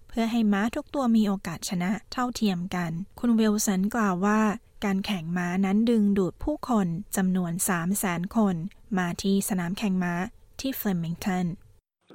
[0.09, 4.41] เพื่อให้ม้าทุกตัวมีโอกาสชนะเท่าเทียมกัน คุณวิลสันกล่าวว่า
[4.85, 8.57] การแข่งม้านั้นดึงดูดผู้คนจำนวน3 0 0แสนคน
[8.99, 10.15] มาที่สนามแข่งม้า
[10.61, 11.47] ที่เฟลมิงตัน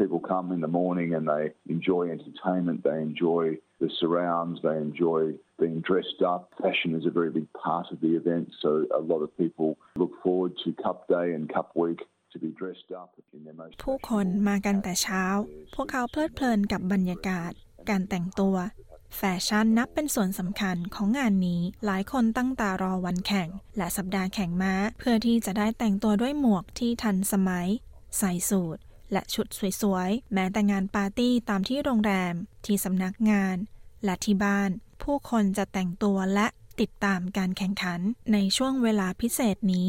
[0.01, 3.43] People come in the morning and they enjoy entertainment, they enjoy
[3.83, 5.21] the surrounds, they enjoy
[5.59, 6.41] being dressed up.
[6.65, 8.69] Fashion is a very big part of the event, so
[9.01, 9.69] a lot of people
[10.01, 12.01] look forward to Cup Day and Cup Week
[12.33, 15.23] to be dressed up in their most ผู้คนมากันแต่เช้า
[15.73, 17.51] พวกเขาเพลิดเพลินกับบรรยากาศ
[17.89, 18.55] การแต่งตัว
[19.17, 27.67] แฟชั่นนับเป็นส่วนสำคัญของงานนี้ หลายคนตั้งตารอวันแข่ง และสัปดาห์แข่งม้า เพื่อที่จะได้แต่งตัวด้วยหมวกที่ทันสมัย
[28.17, 28.77] ใส่สูท
[29.11, 29.47] และชุด
[29.81, 32.33] สวยๆ แม้แต่งานปาร์ตี้ตามที่โรงแรม
[32.65, 33.55] ที่สำนักงาน
[34.05, 34.69] และที่บ้าน
[35.03, 36.47] ผู้คนจะแต่งตัวและ
[36.79, 37.99] ติดตามการแข่งขัน
[38.33, 39.87] ในช่วงเวลาพิเศษนี้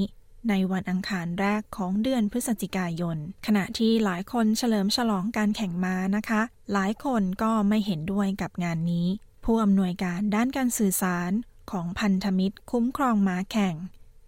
[0.48, 9.06] ในวันอังคารแรกของเดือนพฤศจิกายน ขณะที่หลายคนเฉลิมฉลองการแข่งม้านะคะ หลายคนก็ไม่เห็นด้วยกับงานนี้
[9.44, 11.30] ผู้อำนวยการด้านการสื่อสาร
[11.70, 13.74] ของพันธมิตรคุ้มครองม้าแข่ง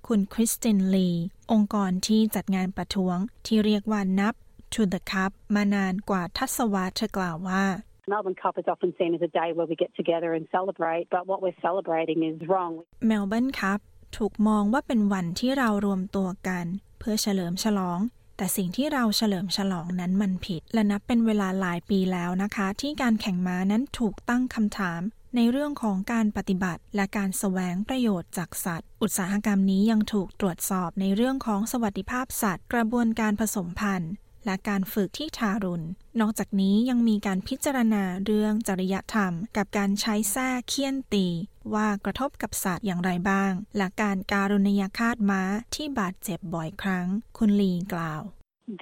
[0.08, 1.10] คุณคริสตินลี
[1.52, 4.34] องค์กรที่จัดงานประท้วงที่เรียกว่านับ
[4.74, 7.64] to the cup มานานกว่าทศวรรษเธอกล่าวว่า
[8.12, 11.22] Melbourne Cup is often seen as a day where we get together and celebrate, but
[11.30, 12.72] what we're celebrating is wrong.
[13.06, 13.80] เมลเบิร์นคัพ
[14.16, 16.66] ถูกมองว่าเป็นวันที่เรารวมตัวกัน
[16.98, 18.00] เพื่อเฉลิมฉลอง
[18.36, 25.00] แต่สิ่งที่เราเฉลิมฉลองนั้นมันผิด และนับเป็นเวลาหลายปีแล้วนะคะ ที่การแข่งม้านั้นถูกตั้งคำถาม
[25.36, 34.12] ในเรื่องของการปฏิบัติ และการแสวงประโยชน์จากสัตว์ อุตสาหกรรมนี้ยังถูกตรวจสอบในเรื่องของสวัสดิภาพสัตว์ กระบวนการผสมพันธุ์
[34.46, 35.86] และการฝึกที่ทารุณ
[36.20, 41.26] นอกจากนี้ยังมีการพิจารณาเรื่องจริยธรรม กับการใช้แส้เคี่ยนตี
[41.74, 45.42] ว่ากระทบกับสัตว์อย่างไรบ้าง และการการุณยฆาตม้า
[45.74, 47.06] ที่บาดเจ็บบ่อยครั้ง
[47.38, 48.22] คุณลีกล่าว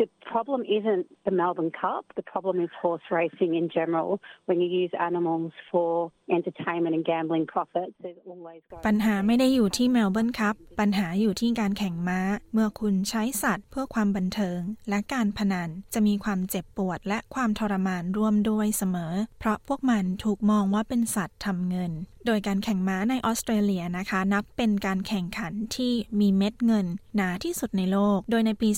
[0.00, 2.04] The problem isn't the Melbourne Cup.
[2.20, 4.10] The problem is horse racing in general.
[4.46, 12.20] When you use animals for entertainment and gambling profits, there's always ปัญหาไม่ได้อยู่ที่เมลเบิร์นคัพปัญหาอยู่ที่การแข่งม้า
[12.52, 21.92] เมื่อคุณใช้สัตว์เพื่อความบันเทิง และการพนันจะมีความเจ็บปวดและความทรมานร่วมด้วยเสมอ เพราะพวกมันถูกมองว่าเป็นสัตว์ทำเงิน
[22.26, 28.70] โดยการแข่งม้าในออสเตรเลียนะคะ นับเป็นการแข่งขันที่มีเม็ดเงินหนาที่สุดในโลก โดยในปี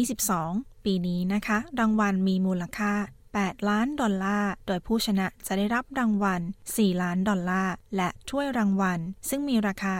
[0.00, 2.92] 2022ปีนี้นะคะ รางวัลมีมูลค่า
[3.34, 6.40] 8 ล้านดอลลาร์ โดยผู้ชนะจะได้รับรางวัล
[6.72, 9.94] 4 ล้านดอลลาร์ และถ้วยรางวัล ซึ่งมีราคา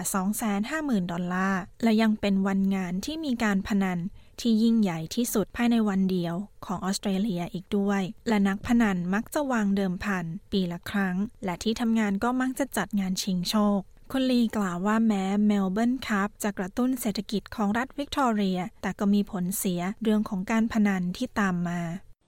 [0.52, 3.98] 250,000 ดอลลาร์ และยังเป็นวันงานที่มีการพนัน
[4.40, 13.80] ที่ยิ่งใหญ่ที่สุดภายในวันเดียวของออสเตรเลียอีกด้วย และนักพนันมักจะวางเดิมพันปีละครั้ง และที่ทำงานก็มักจะจัดงานชิงโชค
[14.14, 21.82] คุณลีกล่าวว่าแม้เมลเบิร์นคัพจะกระตุ้นเศรษฐกิจของรัฐวิกตอเรีย แต่ก็มีผลเสียเรื่องของการพนันที่ตามมา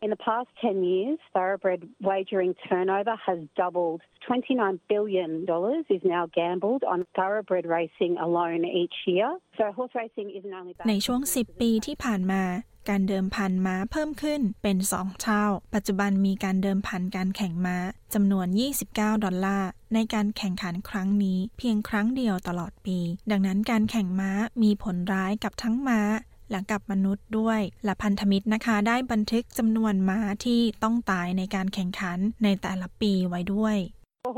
[0.07, 4.01] In the past 10 years, thoroughbred wagering turnover has doubled.
[4.29, 5.31] $29 billion
[5.97, 9.29] is now gambled on thoroughbred racing alone each year.
[9.59, 12.42] So horse racing isn't only ในช่วง 10 ปีที่ผ่านมา
[12.88, 17.77] การเดิมพันม้าเพิ่มขึ้นเป็น 2 เท่า ปัจจุบันมีการเดิมพันการแข่งม้า
[18.14, 18.47] จำนวน
[18.87, 22.99] 29 ดอลลาร์ ในการแข่งขันครั้งนี้ เพียงครั้งเดียวตลอดปี
[23.31, 24.31] ดังนั้นการแข่งม้า
[24.62, 26.01] มีผลร้ายกับทั้งม้า
[26.51, 33.79] และกับมนุษย์ด้วย และพันธมิตรนะคะ ได้บันทึกจำนวนม้าที่ต้องตายในการแข่งขันในแต่ละปีไว้ด้วย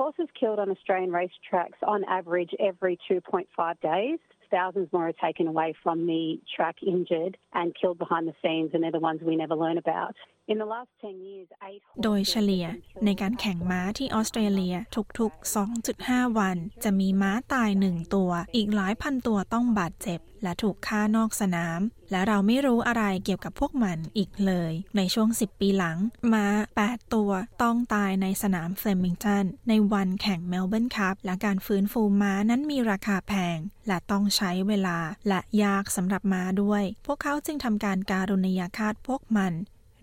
[0.03, 4.19] horses killed on Australian racetracks on average every 2.5 days.
[4.51, 8.83] Thousands more are taken away from the track injured and killed behind the scenes, and
[8.83, 10.15] they're the ones we never learn about.
[10.47, 12.67] In the last 10 years, eight โดยเฉลี่ย
[13.05, 14.77] ในการแข่งม้าที่ออสเตรเลีย
[15.19, 15.55] ทุกๆ
[15.85, 21.81] 2.5 วัน จะมีม้าตายหนึ่งตัว อีกหลายพันตัวต้องบาดเจ็บ และถูกฆ่านอกสนาม
[22.11, 25.99] และเราไม่รู้อะไรเกี่ยวกับพวกมันอีกเลย ในช่วง 10 ปีหลัง
[26.33, 26.47] ม้า
[26.83, 27.31] 8 ตัว
[27.63, 39.55] ต้องตายในสนามเฟลมิงตัน ในวันแข่งเมลเบิร์นคัพและการฟื้นฟูม้านั้นมีราคาแพง และต้องใช้เวลาและยากสำหรับม้าด้วย พวกเขาจึงทำการการุณยฆาตพวกมัน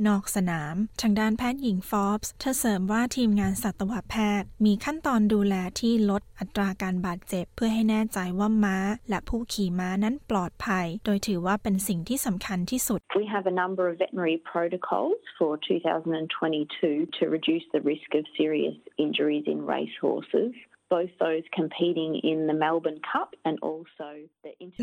[0.08, 8.78] นอกสนาม ทางด้านแพทย์หญิงฟอบส์เธอเสริมว่าทีมงานสัตวแพทย์ มีขั้นตอนดูแลที่ลดอัตราการบาดเจ็บ เพื่อให้แน่ใจว่าม้า
[9.10, 18.10] และผู้ขี่ม้านั้นปลอดภัย โดยถือว่าเป็นสิ่งที่สำคัญที่สุด We have a number of veterinary protocols for 2022 to reduce the risk
[18.20, 20.54] of serious injuries in racehorses.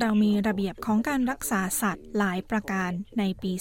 [0.00, 3.52] เรามีระเบียบของการรักษาสัตว์หลายประการในปี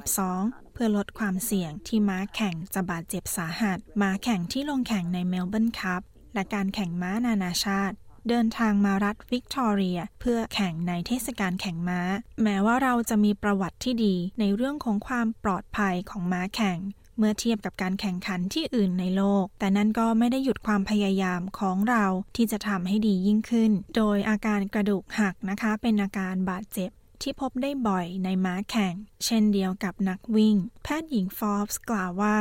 [0.00, 6.02] 2022 เพื่อลดความเสี่ยงที่ม้าแข่งจะบาดเจ็บสาหัส ม้าแข่งที่ลงแข่งในเมลเบิร์นคัพ
[6.34, 7.96] และการแข่งม้านานาชาติ
[8.28, 12.00] เดินทางมารัฐวิกตอเรีย เพื่อแข่งในเทศกาลแข่งม้า
[12.42, 16.78] แม้ว่าเราจะมีประวัติที่ดีในเรื่องของความปลอดภัยของม้าแข่ง
[17.18, 22.04] เมื่อเทียบกับการแข่งขันที่อื่นในโลก แต่นั่นก็ไม่ได้หยุดความพยายามของเรา
[22.36, 26.90] ที่จะทำให้ดียิ่งขึ้น โดยอาการกระดูกหักนะคะ เป็นอาการบาดเจ็บ
[27.22, 28.94] ที่พบได้บ่อยในม้าแข่ง
[29.24, 32.38] เช่นเดียวกับนักวิ่ง แพทย์หญิงฟอร์บส์กล่าวว่า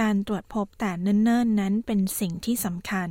[0.00, 3.08] การตรวจพบแต่เนิ่นๆ นั้นเป็นสิ่งที่สำคัญ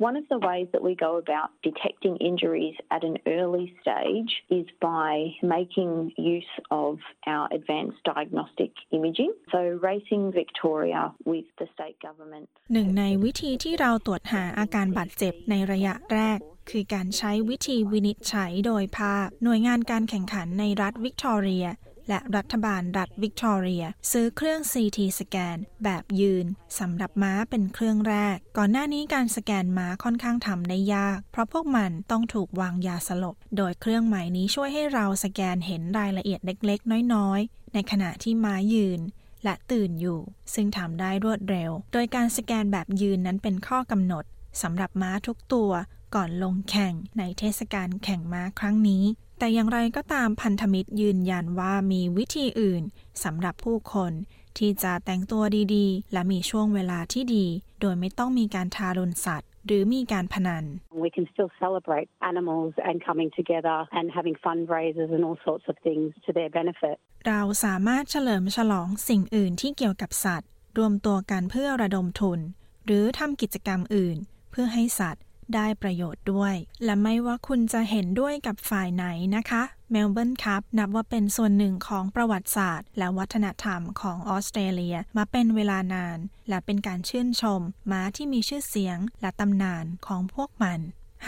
[0.00, 4.66] One of the ways that we go about detecting injuries at an early stage is
[4.82, 9.32] by making use of our advanced diagnostic imaging.
[9.50, 12.46] So, Racing Victoria with the state government.
[12.72, 16.38] หนึ่งในวิธีที่เราตรวจหาอาการบาดเจ็บในระยะแรก
[16.70, 21.66] คือการใช้วิธีวินิจฉัยโดยภาพ หน่วยงานการแข่งขันในรัฐวิกตอเรีย
[22.09, 26.45] และรัฐบาลรัฐวิกตอเรีย ซื้อเครื่อง CT สแกน แบบยืน
[26.79, 39.01] สำหรับม้าเป็นเครื่องแรก ก่อนหน้านี้การสแกนม้าค่อนข้างทำได้ยาก เพราะพวกมันต้องถูกวางยาสลบ โดยเครื่องใหม่นี้ช่วยให้เราสแกนเห็นรายละเอียดเล็กๆ น้อยๆ ในขณะที่ม้ายืน
[39.43, 40.19] และตื่นอยู่
[40.53, 44.23] ซึ่งทำได้รวดเร็ว โดยการสแกนแบบยืนนั้นเป็นข้อกำหนด
[44.61, 45.71] สำหรับม้าทุกตัว
[46.15, 49.03] ก่อนลงแข่งในเทศกาลแข่งม้าครั้งนี้
[49.41, 52.83] แต่อย่างไรก็ตามพันธมิตรยืนยันว่ามีวิธีอื่น
[53.23, 54.11] สำหรับผู้คน
[54.57, 55.43] ที่จะแต่งตัว
[55.75, 57.45] ดีๆ และมีช่วงเวลาที่ดี
[57.81, 60.65] โดยไม่ต้องมีการทารุณสัตว์ หรือมีการพนัน
[61.05, 65.75] We can still celebrate animals and coming together and having fundraisers and all sorts of
[65.87, 66.95] things to their benefit.
[67.27, 72.39] เราสามารถเฉลิมฉลองสิ่งอื่นที่เกี่ยวกับสัตว์ รวมตัวกันเพื่อระดมทุน
[72.85, 74.17] หรือทำกิจกรรมอื่น
[74.51, 75.23] เพื่อให้สัตว์
[75.55, 86.17] ได้ประโยชน์ด้วย และไม่ว่าคุณจะเห็นด้วยกับฝ่ายไหนนะคะเมลเบิร์นคัพนับว่าเป็นส่วนหนึ่งของประวัติศาสตร์ และวัฒนธรรมของออสเตรเลียมาเป็นเวลานาน
[86.49, 87.61] และเป็นการชื่นชม
[87.91, 90.79] ม้าที่มีชื่อเสียงและตำนานของพวกมัน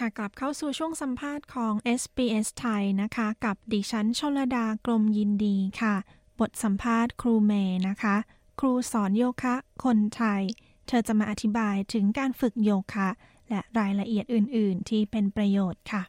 [0.03, 5.95] ค่ะ กลับเข้าสู่ช่วงสัมภาษณ์ของ SBS ไทยนะคะ กับดิฉันชลดากลมยินดีค่ะ
[6.39, 8.15] บทสัมภาษณ์ครูเมย์นะคะ
[8.59, 10.41] ครูสอนโยคะ คนไทย
[10.87, 13.09] เธอจะมาอธิบายถึงการฝึกโยคะ
[13.49, 16.01] และรายละเอียดอื่น ๆ ที่เป็นประโยชน์ค่ะ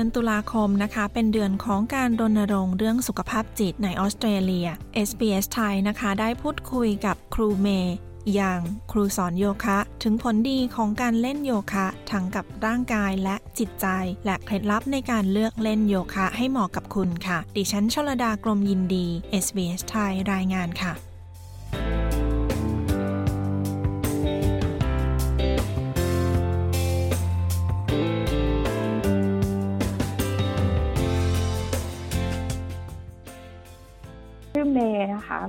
[0.00, 4.68] อนตุลาคมนะคะ เป็นเดือนของการรณรงค์เรื่องสุขภาพจิตในออสเตรเลีย
[5.08, 7.96] SBS ไทยนะคะ ได้พูดคุยกับครูเมย์
[8.34, 8.60] อย่าง
[8.92, 13.86] ครูสอนโยคะ ถึงผลดีของการเล่นโยคะ ทั้งกับร่างกายและจิตใจ
[14.24, 19.06] และเคล็ดลับในการเลือกเล่นโยคะให้เหมาะกับคุณค่ะ ดิฉันชลดากรมยินดี
[19.44, 21.09] SBS ไทยรายงานค่ะ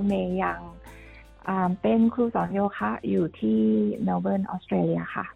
[0.06, 0.60] เมย์ยัง
[1.82, 3.60] เป็นครูสอนโยคะอยู่ที่
[4.02, 5.26] เมลเบิร์นออสเตรเลียค่ะ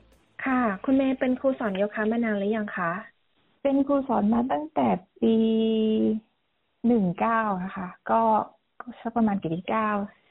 [0.45, 2.91] ค่ะ คุณเมย์เป็นครูสอนโยคะมานานหรือยังคะ
[3.63, 4.89] เป็นครูสอนมาตั้งแต่
[5.21, 5.37] ปี
[6.87, 8.21] หนึ่งเก้านะคะ ก็
[9.01, 9.91] สักประมาณปีที่เก้า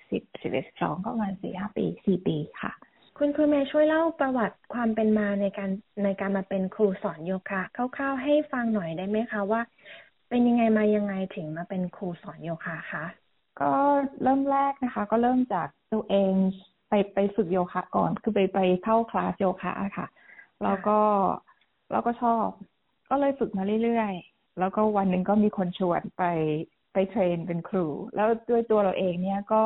[0.10, 2.72] สิบสิบเอ็ดสองก็ประมาณสี่ห้าปีสี่ปีค่ะ
[3.18, 5.70] คุณครูเมย์ช่วยเล่าประวัติความเป็นมาในการ
[6.04, 9.62] ในการมาเป็นครูสอนโยคะคร่าวๆให้ฟังหน่อยได้ไหมคะว่า
[10.30, 13.06] เป็นยังไงมายังไงถึงมาเป็นครูสอนโยคะคะ
[13.62, 13.72] ก็
[14.24, 16.34] เริ่มแรกนะคะ ก็เริ่มจากตัวเอง
[16.90, 20.08] ไปไปฝึกโยคะก่อน คือไปไปเข้าคลาสโยคะค่ะ
[20.64, 21.00] แล้วก็
[21.92, 22.48] แล้วก็ชอบ
[23.10, 26.24] ก็เลยฝึกมาเรื่อยๆ แล้วก็วันหนึ่งก็มีคนชวนไป
[26.94, 27.86] ไปเทรนเป็นครู
[28.16, 29.64] แล้วด้วยตัวเราเองเนี่ยก็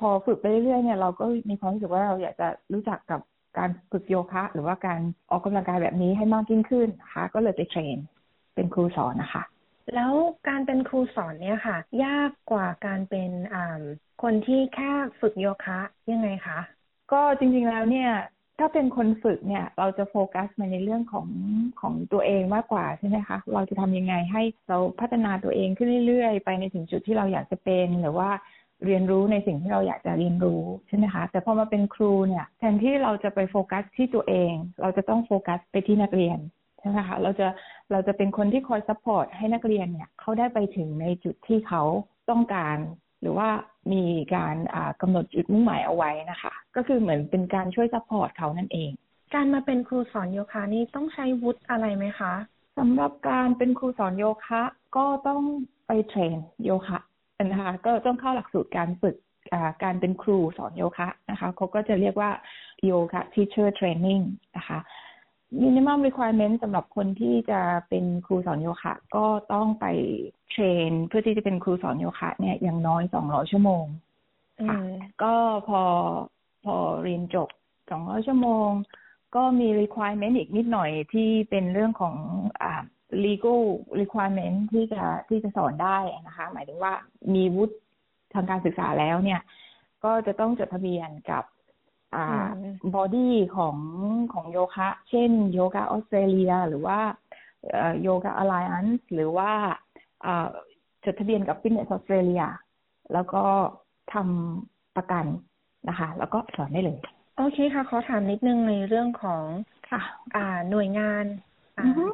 [0.00, 3.20] พอฝึกไปเรื่อยๆเนี่ยเราก็มีความรู้สึกว่าเราอยากจะรู้จักกับ
[3.58, 5.00] การฝึกโยคะ หรือว่าการ
[5.30, 7.96] ออกกำลังกายแบบนี้ให้มากยิ่งขึ้นนะคะ ก็เลยไปเทรน
[8.54, 9.42] เป็นครูสอนนะคะ
[9.94, 10.12] แล้ว
[10.48, 13.30] การเป็นครูสอนเนี่ยค่ะ ยากกว่าการเป็น
[14.22, 15.80] คนที่แค่ฝึกโยคะ
[16.12, 16.58] ยังไงคะ
[17.12, 18.10] ก็จริงๆแล้วเนี่ย
[18.58, 21.28] ถ้าเป็นคนฝึกเนี่ย เราจะโฟกัสมาในเรื่องของ
[21.80, 28.30] ของตัวเองมากกว่าใช่ไหมคะ เราจะทำยังไงให้เราพัฒนาตัวเองขึ้นเรื่อยๆ ไปในถึงจุดที่เราอยากจะเป็นหรือว่า
[28.84, 36.38] เรียนรู้ในสิ่งที่เราอยากจะเรียนรู้ใช่ไหมคะ แต่พอมาเป็นครูเนี่ยแทนที่เราจะไปโฟกัสที่ตัวเอง เราจะต้องโฟกัสไปที่นักเรียน
[36.80, 37.46] ใช่ไหมคะ เราจะ
[37.90, 41.82] เราจะเป็นคนที่คอย support ให้นักเรียนเนี่ยเขาได้ไปถึงในจุดที่เขา
[42.30, 42.78] ต้องการ
[43.20, 43.48] หรือว่า
[43.92, 44.56] มีการ
[45.00, 48.90] กำหนดจุดมุ่งหมายเอาไว้นะคะ ก็คือเหมือนเป็นการช่วย support เขานั่นเอง
[49.34, 52.32] การมาเป็นครูสอนโยคะนี่ต้องใช้วุฒิอะไรไหมคะ
[52.78, 54.62] สำหรับการเป็นครูสอนโยคะ
[54.96, 55.42] ก็ต้อง
[55.86, 56.98] ไป trainโยคะ
[57.44, 59.16] นะคะก็ต้องเข้าหลักสูตรการฝึก
[59.82, 62.30] การเป็นครูสอนโยคะนะคะเขาก็จะเรียกว่า
[62.84, 64.20] yoga teacher training
[64.56, 64.78] นะคะ
[65.62, 69.86] minimum requirement สำหรับคนที่จะเป็นครูสอนโยคะ ก็ต้องไป
[70.50, 73.84] train เพื่อที่จะเป็นครูสอนโยคะ เนี่ยอย่างน้อยสองร้อยชั่วโมง
[74.68, 74.78] ค่ะ
[75.22, 75.34] ก็
[75.68, 75.82] พอ
[76.64, 77.48] พอเรียนจบ
[77.90, 78.68] สองร้อยชั่วโมง
[79.36, 82.14] ก็มี requirement อีกนิดหน่อยที่เป็นเรื่องของ
[82.62, 82.82] อ่า
[83.24, 83.62] legal
[84.00, 86.92] requirement ที่จะที่จะสอนได้นะคะ หมายถึงว่า
[87.34, 87.76] มีวุฒิ
[88.34, 89.40] ทางการศึกษาแล้วเนี่ย
[90.04, 91.44] ก็จะต้องจดทะเบียนกับ
[92.94, 93.76] บอดี้ของ
[94.32, 96.98] ของโยคะ เช่น โยคะออสเตรเลีย หรือว่า
[98.02, 99.50] โยคะอ l ไลอันหรือว่า
[101.04, 102.42] จดทะเบียนกับฟิตเนสออสเตรเลีย
[103.12, 103.42] แล้วก็
[104.12, 105.24] ทำประกัน
[105.88, 106.98] นะคะ แล้วก็สอนได้เลย
[107.36, 109.44] โอเคค่ะ ขอถามนิดนึงในเรื่องของ
[109.90, 110.00] ค่ะ
[110.34, 111.24] อ่าหน่วยงาน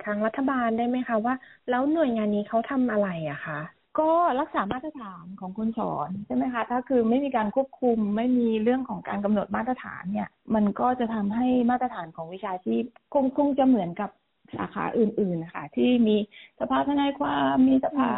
[0.04, 1.34] ทางรัฐบาลได้ไหมคะว่า
[1.70, 3.58] แล้วหน่วยงานนี้เขาทำอะไรอะคะ
[3.98, 12.84] ก็รักษามาตรฐานของคนสอนใช่ไหมคะ ถ้าคือไม่มีการควบคุมไม่มีเรื่องของการกำหนดมาตรฐานเนี่ย มันก็จะทำให้มาตรฐานของวิชาชีพ
[13.14, 14.10] คงคงจะเหมือนกับ
[14.56, 16.16] สาขาอื่นๆนะคะที่มี
[16.60, 18.10] สภาทนายความมีสภา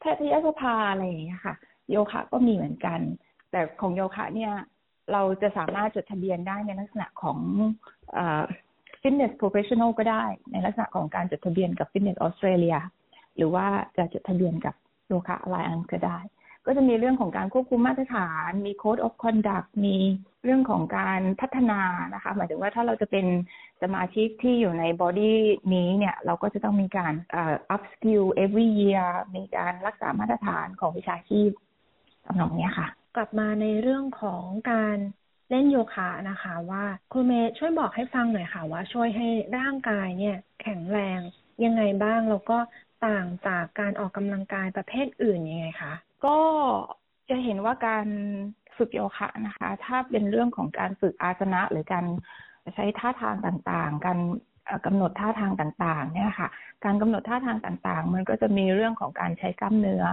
[0.00, 1.54] แพทยสภาอะไรอย่างเงี้ยค่ะ
[1.90, 3.00] โยคะก็มีเหมือนกัน
[3.50, 4.52] แต่ของโยคะเนี่ย
[5.12, 7.38] เราจะสามารถจดทะเบียนได้ในลักษณะของ
[9.00, 12.76] fitness professional ก็ได้ ในลักษณะของการจดทะเบียนกับ Fitness Australia
[13.36, 14.74] หรือว่าจะจดทะเบียนกับ
[15.06, 16.18] Yoga Alliance ก็ได้
[16.66, 19.96] ก็จะมีเรื่องของการควบคุมมาตรฐาน มี Code of Conduct มี
[20.44, 21.80] เรื่องของการพัฒนา
[22.14, 23.26] นะคะ หมายถึงว่าถ้าเราจะเป็น
[23.82, 25.38] สมาชิกที่อยู่ใน body
[25.74, 27.14] นี้เนี่ย เราก็จะต้องมีการ
[27.74, 31.50] up skill every year มีการรักษามาตรฐานของวิชาชีพ
[32.26, 34.96] สำนองนี้ค่ะ กลับมาในเรื่องของการ
[35.50, 41.20] เล่นโยคะนะคะว่าคุณเมย์ช่วยบอกให้ฟังหน่อยค่ะว่าช่วยให้ร่างกายเนี่ย แข็งแรง
[41.64, 42.58] ยังไงบ้าง แล้วก็
[43.06, 45.92] ต่างจากการออกกำลังกายประเภทอื่นยังไงคะ
[46.26, 46.38] ก็
[47.28, 48.06] จะเห็นว่าการ
[48.76, 52.06] ฝึกโยคะนะคะ ถ้าเป็นเรื่องของการฝึกอาสนะ หรือการ
[52.74, 54.18] ใช้ท่าทางต่างๆ การ
[54.86, 56.48] กำหนดท่าทางต่างๆ เนี่ยค่ะ
[56.84, 60.04] การกำหนดท่าทางต่างๆ มันก็จะมีเรื่องของการใช้กล้ามเนื้อ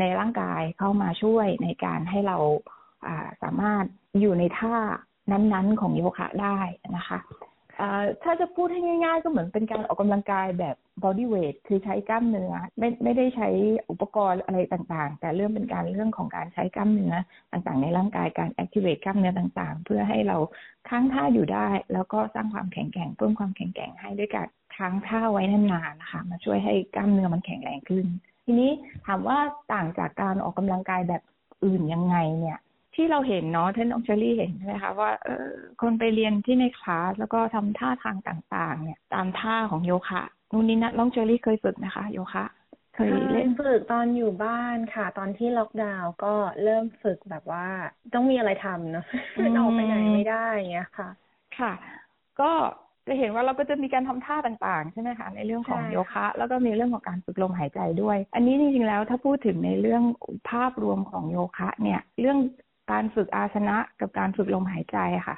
[0.00, 2.38] ในร่างกายเข้ามาช่วยในการให้เรา
[3.42, 3.84] สามารถ
[4.20, 4.74] อยู่ในท่า
[5.32, 6.58] นั้นๆ ของโยคะได้
[6.96, 7.18] นะคะ
[8.22, 13.48] ถ้าจะพูดให้ง่าย ๆ ก็เหมือนเป็นการออกกำลังกายแบบ body weight คือใช้กล้ามเนื้อไม่ไม่ได้ใช้
[13.90, 17.14] อุปกรณ์อะไรต่างๆ แต่เรื่องเป็นการเรื่องของการใช้กล้ามเนื้อ
[17.52, 20.36] ต่างๆ ในร่างกายการ activate กล้ามเนื้อต่างๆ เพื่อให้เรา
[20.88, 28.06] ค้างท่าอยู่ได้ แล้วก็สร้างความแข็งแกร่งเพิ่มความแข็งแกร่งให้ด้วยการค้างท่าไว้นานๆนะคะมาช่วยให้กล้ามเนื้อมันแข็งแรงขึ้น
[28.44, 28.70] ทีนี้
[29.06, 29.38] ถามว่า
[29.72, 31.22] ต่างจากการออกกำลังกายแบบ
[31.64, 32.58] อื่นยังไงเนี่ย
[33.00, 35.48] ที่เราเห็นเนาะท่านองเชอรี่เห็นใช่ไหมคะว่าเออ
[35.82, 40.22] คนไปเรียนที่ในคลาสแล้วก็ทำท่าทางต่างๆ เนี่ย ตามท่าของโยคะ
[40.52, 42.44] นู่นนี่นะน้องเชอรี่เคยฝึกนะคะ โยคะ
[42.94, 46.34] เคยเล่นฝึกตอนอยู่บ้านค่ะ ตอนที่ล็อกดาวน์ก็
[46.64, 47.66] เริ่มฝึกแบบว่า
[48.14, 49.04] ต้องมีอะไรทำเนาะ
[49.58, 51.08] ออกไปไหนไม่ได้เงี้ยค่ะ
[51.58, 51.72] ค่ะ
[52.40, 52.50] ก็
[53.06, 60.02] จะเห็นว่าเราก็จะมีการทำท่าต่างๆ ใช่ไหมคะในเรื่องของโยคะ แล้วก็มีเรื่องของการฝึกลมหายใจด้วย อันนี้จริงๆแล้วถ้าพูดถึงในเรื่อง
[60.50, 62.38] ภาพรวมของโยคะ เนี่ย เรื่อง
[62.90, 65.36] การฝึกอาสนะกับการฝึกลมหายใจค่ะ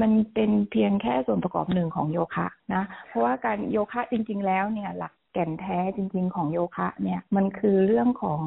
[0.00, 8.42] มันเป็นเพียงแค่ส่วนประกอบหนึ่งของโยคะนะ เพราะว่าการโยคะจริง ๆ แล้วเนี่ยหลักแก่นแท้จริง ๆ ของโยคะ เนี่ยมันคือเรื่องของ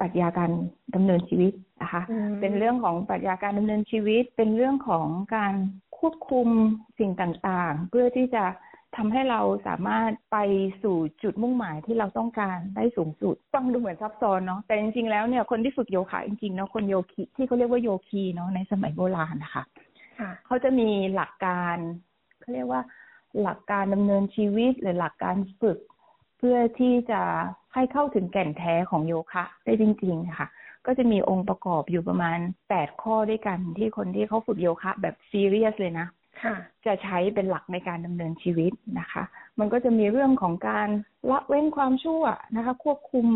[0.00, 0.50] ปรัชญาการ
[0.94, 1.52] ดำเนินชีวิต
[1.82, 2.02] นะคะ
[2.40, 5.54] เป็นเรื่องของปรัชญาการดำเนินชีวิต เป็นเรื่องของการ
[5.96, 6.48] คควบคุม
[6.98, 8.44] สิ่งต่างๆ เพื่อที่จะ
[8.96, 10.36] ทำให้เราสามารถไป
[10.82, 19.64] สู่จุดมุ่งหมายที่เราต้องการได้สูงสุด ฟังดูเหมือนซับซ้อนเนาะแต่จริงๆแล้วเนี่ยคนที่ฝึกโยคะจริงๆเนาะคนโยคีที่เขาเรียกว่าโยคีเนาะในสมัยโบราณนะคะ
[20.46, 21.76] เขาจะมีหลักการ
[22.40, 22.82] เขาเรียกว่า
[23.42, 25.78] หลักการดำเนินชีวิตหรือหลักการฝึก
[26.38, 27.20] เพื่อที่จะ
[27.74, 30.48] ให้เข้าถึงแก่นแท้ของโยคะ ได้จริงๆค่ะ
[30.86, 32.38] ก็จะมีองค์ประกอบอยู่ประมาณ
[32.68, 36.06] แปดข้อด้วยกันที่คนที่เขาฝึกโยคะ แบบซีเรียสเลยนะ
[36.86, 39.22] จะใช้เป็นหลักในการดำเนินชีวิตนะคะ
[39.58, 40.88] มันก็จะมีเรื่องของการ
[41.30, 42.22] ละเว้นความชั่ว
[42.56, 43.26] นะคะ ควบคุม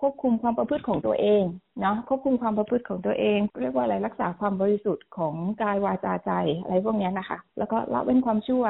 [0.00, 1.44] ควบคุมความประพฤติของตัวเอง
[1.80, 6.32] เนาะควบคุมความประพฤติของตัวเอง เรียกว่าอะไรรักษาความบริสุทธิ์ของกายวาจาใจ
[6.62, 8.64] อะไรพวกนี้นะคะ แล้วก็ละเว้นความชั่ว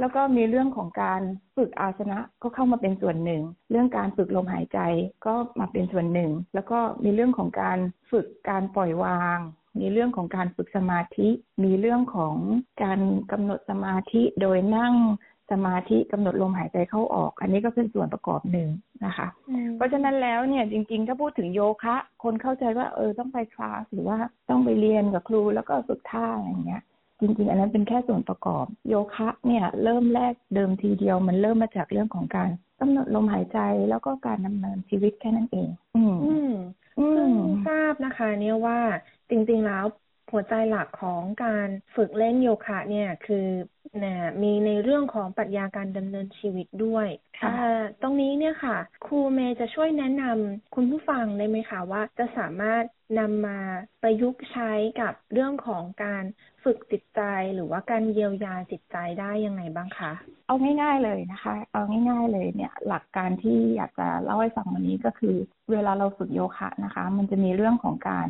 [0.00, 1.20] แล้วก็มีเรื่องของการ
[1.56, 4.78] ฝึกอาสนะก็เข้ามาเป็นส่วนหนึ่ง เรื่องการฝึกลมหายใจ
[5.26, 7.78] ก็มาเป็นส่วนหนึ่ง แล้วก็มีเรื่องของการ
[8.10, 9.38] ฝึกการปล่อยวาง
[9.78, 11.28] มีเรื่องของการฝึกสมาธิ
[11.64, 12.34] มีเรื่องของ
[12.82, 13.00] การ
[13.32, 14.94] กำหนดสมาธิโดยนั่ง
[15.50, 18.68] สมาธิกำหนดลมหายใจเข้าออก อันนี้ก็เป็นส่วนประกอบหนึ่ง
[19.04, 19.28] นะคะ
[19.76, 24.18] เพราะฉะนั้นแล้วเนี่ยจริงๆ ถ้าพูดถึงโยคะ คนเข้าใจว่าเออต้องไปคลาสหรือว่า
[24.50, 26.82] ต้องไปเรียนกับครูแล้วก็ฝึกท่าอย่างเงี้ย
[27.20, 32.48] จริงๆ อันนั้นเป็นแค่ส่วนประกอบ โยคะเนี่ยเริ่มแรกเดิมทีเดียวมันเริ่มมาจากเรื่องของการ
[32.80, 33.58] กำหนดลมหายใจ
[33.90, 36.04] แล้วก็การดำเนินชีวิตแค่นั้นเอง อื
[36.50, 36.52] ม
[36.96, 37.28] ซึ่ง
[37.66, 38.78] ทราบนะคะ เนี่ยว่า
[39.30, 39.84] จริงๆแล้ว
[40.32, 43.46] หัวใจหลักของการฝึกเล่นโยคะเนี่ยคือ
[44.04, 47.08] นะมีในเรื่องของปรัชญาการดำเนินชีวิตด้วย
[48.02, 48.76] ตรงนี้เนี่ยค่ะ
[49.06, 52.84] ครูเมย์จะช่วยแนะนำคุณผู้ฟังได้ไหมคะว่าจะสามารถ
[53.18, 53.58] นำมา
[54.02, 56.24] ประยุกต์ใช้กับเรื่องของการ
[56.64, 57.22] ฝึกจิตใจ
[57.54, 60.12] หรือว่าการเยียวยาจิตใจได้ยังไงบ้างคะ
[60.46, 65.36] เอาง่ายๆเลยนะคะ เอาง่ายๆเลยเนี่ย หลักการที่อยากจะเล่าให้ฟังวันนี้ก็คือ
[65.72, 68.28] เวลาเราฝึกโยคะนะคะ มันจะมีเรื่องของการ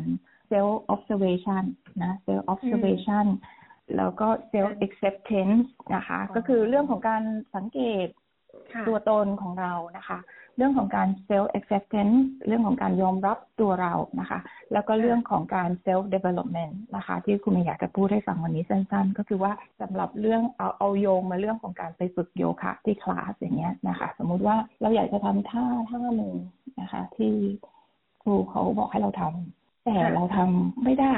[0.51, 1.63] self observation
[2.03, 3.25] นะ self observation
[3.97, 7.23] แล้วก็ self acceptance นะคะ ก็คือเรื่องของการ
[7.55, 8.07] สังเกต
[8.87, 10.19] ตัวตนของเรานะคะ
[10.57, 14.39] เรื่องของการ self acceptance เรื่องของการยอมรับตัวเรานะคะ
[14.73, 26.35] แล้วก็เรื่องของการ self development นะคะ ที่คุณอยากจะพูดให้ฟังวันนี้สั้นๆ ก็คือว่าสำหรับเรื่องเอาเอาโยงมาเรื่องของการไปฝึกโยคะที่คลาสอย่างเงี้ยนะคะ สมมุติว่าเราอยากจะทำท่าท่าหนึ่ง
[26.81, 27.33] นะคะ ที่
[28.21, 31.15] ครูเขาบอกให้เราทำ แต่เราทำไม่ได้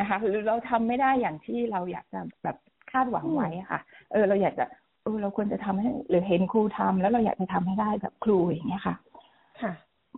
[0.00, 2.56] นะคะหรือเราทำไม่ได้อย่างที่เราอยากจะแบบ
[2.90, 3.80] คาดหวังไว้ค่ะ
[4.12, 4.64] เออ เราอยากจะ
[5.02, 8.96] เออเราควรจะทำให้หรือเห็นครูทำแล้วเราอยากจะทำให้ได้แบบครูอย่างเงี้ยค่ะ
[9.62, 9.72] ค่ะ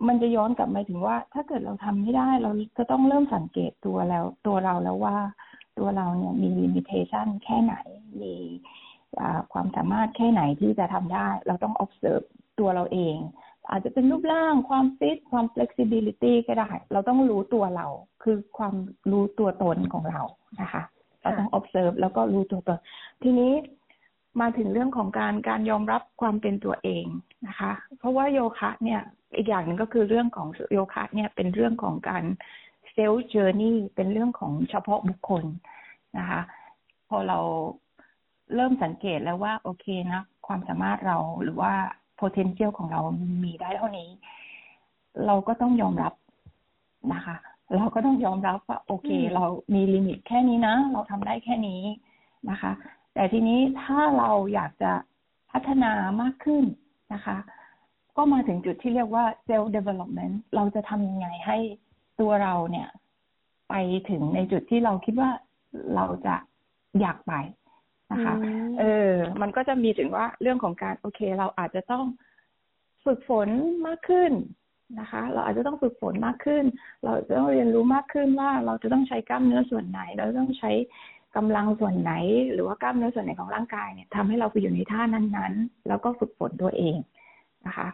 [0.07, 5.17] มันจะย้อนกลับมาถึงว่า ถ้าเกิดเราทำไม่ได้ เราก็ต้องเริ่มสังเกตตัวแล้ว ตัวเราแล้วว่า
[5.77, 7.75] ตัวเราเนี่ยมีลิมิเ t ชันแค่ไหน
[8.21, 8.35] มี
[9.53, 12.25] ความสามารถแค่ไหนที่จะทำได้ เราต้อง observe
[12.59, 13.15] ตัวเราเอง
[13.69, 17.87] อาจจะเป็นรูปร่างความฟิตความ flexibility ก็ได้ เราต้องรู้ตัวเรา
[18.23, 18.75] คือความ
[19.11, 20.21] รู้ตัวตนของเรา
[20.61, 20.83] นะคะ
[21.21, 22.79] เราต้อง observe แล้วก็รู้ตัวตน
[23.23, 23.51] ทีนี้
[24.41, 27.05] มาถึงเรื่องของการการยอมรับความเป็นตัวเอง
[27.47, 29.01] นะคะ เพราะว่าโยคะเนี่ย
[29.35, 32.23] อีกอย่างหนึ่งก็คือเรื่องของโยคะเนี่ยเป็นเรื่องของการ
[32.91, 35.43] self journey เป็นเรื่องของเฉพาะบุคคล
[36.17, 36.41] นะคะ
[37.09, 37.39] พอเรา
[38.55, 41.73] เริ่มสังเกตแล้วว่าโอเคนะ ความสามารถเราหรือว่า
[42.19, 43.01] potential ของเรา
[43.43, 44.09] มีได้เท่านี้
[45.25, 46.13] เราก็ต้องยอมรับ
[47.13, 47.35] นะคะ
[47.75, 51.81] เราก็ต้องยอมรับว่าโอเค เรามี limit แค่นี้นะ เราทำได้แค่นี้
[52.49, 52.71] นะคะ
[53.13, 54.91] แต่ทีนี้ถ้าเราอยากจะ
[55.51, 55.91] พัฒนา
[56.21, 56.63] มากขึ้น
[57.13, 57.37] นะคะ
[58.17, 61.57] ก็มาถึงจุดที่เรียกว่า self development เราจะทำยังไงให้
[62.19, 62.87] ตัวเราเนี่ย
[63.69, 63.73] ไป
[64.09, 65.29] ถึงในจุดที่เราคิดว่า
[65.95, 66.35] เราจะ
[67.01, 67.33] อยากไป
[68.11, 68.35] นะคะ
[68.79, 72.05] เออ มันก็จะมีถึงว่าเรื่องของการโอเคเราอาจจะต้อง
[73.05, 73.49] ฝึกฝน
[73.87, 74.31] มากขึ้น
[74.99, 76.63] นะคะ เราอาจจะต้องฝึกฝนมากขึ้น
[77.03, 80.71] เราจะต้องเรียนรู้มากขึ้นว่าเราจะต้องใช้กล้ามเนื้อส่วนไหน เราต้องใช้
[81.35, 82.13] กำลังส่วนไหน
[82.53, 86.97] หรือว่ากล้ามเนื้อส่วนไหนของร่างกายเนี่ยทำให้เราไปอยู่ในท่านั้นๆ แล้วก็ฝึกฝนตัวเอง
[87.65, 87.87] นะคะ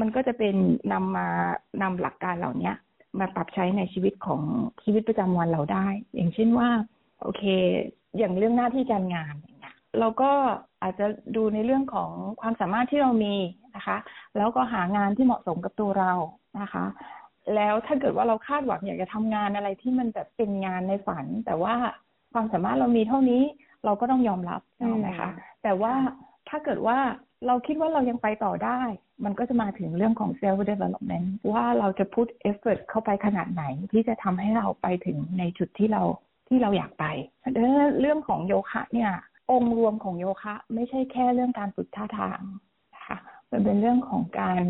[0.00, 0.54] มันก็จะเป็น
[0.92, 1.28] นำมา
[1.82, 2.72] นำหลักการเหล่านี้
[3.18, 4.42] มาปรับใช้ในชีวิตของ
[4.84, 6.68] ชีวิตประจำวันเราได้ อย่างเช่นว่า
[7.22, 7.42] โอเค
[8.18, 9.34] อย่างเรื่องหน้าที่การงาน
[9.98, 10.30] เราก็
[10.82, 13.34] อาจจะดูในเรื่องของความสามารถที่เรามี
[13.76, 13.96] นะคะ
[14.36, 16.12] แล้วก็หางานที่เหมาะสมกับตัวเรา
[16.60, 16.84] นะคะ
[17.54, 21.74] แล้วถ้าเกิดว่าเราคาดหวังอยากจะทำงานอะไรที่มันแบบเป็นงานในฝัน แต่ว่า
[22.32, 23.42] ความสามารถเรามีเท่านี้
[23.84, 25.30] เราก็ต้องยอมรับใช่ไหมคะ
[25.62, 25.92] แต่ว่า
[26.48, 26.98] ถ้าเกิดว่า
[27.46, 28.80] เราคิดว่าเรายังไปต่อได้
[29.24, 36.02] มันก็จะมาถึงเรื่องของ self development ว่าเราจะพุท effort เข้าไปขนาดไหน ที่จะทำให้เราไปถึงในจุดที่เรา
[36.48, 37.04] ที่เราอยากไป
[38.00, 39.10] เรื่องของโยคะเนี่ย
[39.52, 42.40] องค์รวมของโยคะ ไม่ใช่แค่เรื่องการฝึกท่าทาง
[42.94, 43.18] นะคะ
[43.50, 44.62] มันเป็นเรื่องของการ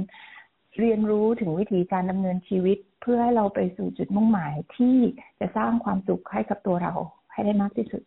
[0.78, 4.96] เรียนรู้ถึงวิธีการดำเนินชีวิต เพื่อให้เราไปสู่จุดมุ่งหมายที่
[5.40, 6.94] จะสร้างความสุขให้กับตัวเรา
[7.32, 8.02] ให้ได้มากที่สุด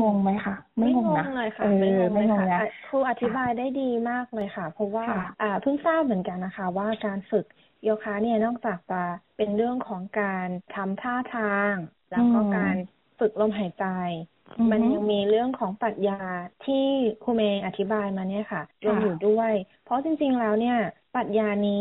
[0.00, 7.44] งงไหมคะไม่งงนะเลยค่ะเออไม่ไม่งงงงเลยนะค่ะครูอธิบายได้ดีมากเลยค่ะ เพราะว่าค่ะอ่าเพิ่งทราบเหมือนกันนะคะ ว่าการฝึก
[7.82, 9.02] โยคะเนี่ยนอกจากจะ
[9.36, 11.42] เป็นเรื่องของการทำท่าทา
[11.74, 11.76] ง
[12.10, 12.76] แล้วก็อืมการ
[13.18, 14.33] ฝึกลมหายใจอือฮึ
[14.72, 16.14] มันยังมีเรื่องของปรัชญา
[16.62, 16.74] ที่
[17.20, 20.76] ครูเมย์อธิบายมาเนี่ยค่ะรวมค่ะอยู่ด้วย เพราะจริง ๆ แล้วเนี่ย
[21.12, 21.72] ปรัชญานี้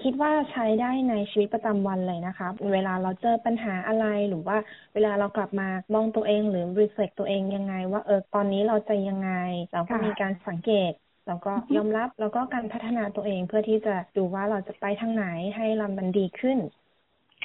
[0.00, 4.56] คิดว่าใช้ได้ในชีวิตประจำวันเลยนะคะ เวลาเราเจอปัญหาอะไรหรือว่า
[4.92, 9.28] เวลาเรากลับมามองตัวเองหรือ reflect ตัวเองยังไง ว่าเออตอนนี้เราจะยังไง
[9.72, 10.92] เราก็ค่ะมีการสังเกต
[11.26, 15.24] แล้วก็ยอมรับแล้วก็การพัฒนาตัวเองเพื่อที่จะดูว่าเราจะไปทางไหน
[15.56, 16.58] ให้เรามันดีขึ้น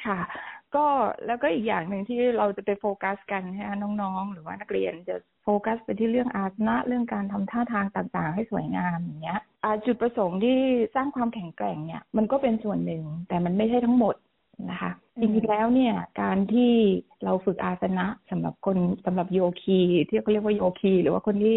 [0.04, 0.18] ค่ะ
[0.76, 0.86] ก็
[1.26, 10.58] แล้วก็อีกอย่างหนึ่งที่เราจะไปโฟกัสกันนะน้องๆ หรือว่านักเรียนจะโฟกัสไปที่เรื่องอาสนะเรื่องการทำท่าทางต่างๆ ให้สวยงามอย่างเงี้ยอ่าจุดประสงค์ที่
[10.96, 14.16] สร้างความแข็งแกร่งเนี่ย มันก็เป็นส่วนหนึ่งแต่มันไม่ใช่ทั้งหมด
[14.70, 16.72] นะคะอืจมริงๆแล้วเนี่ยการที่
[17.24, 21.56] เราฝึกอาสนะสำหรับคนสำหรับโยคีที่เขาเรียกว่าโยคี หรือว่าคนที่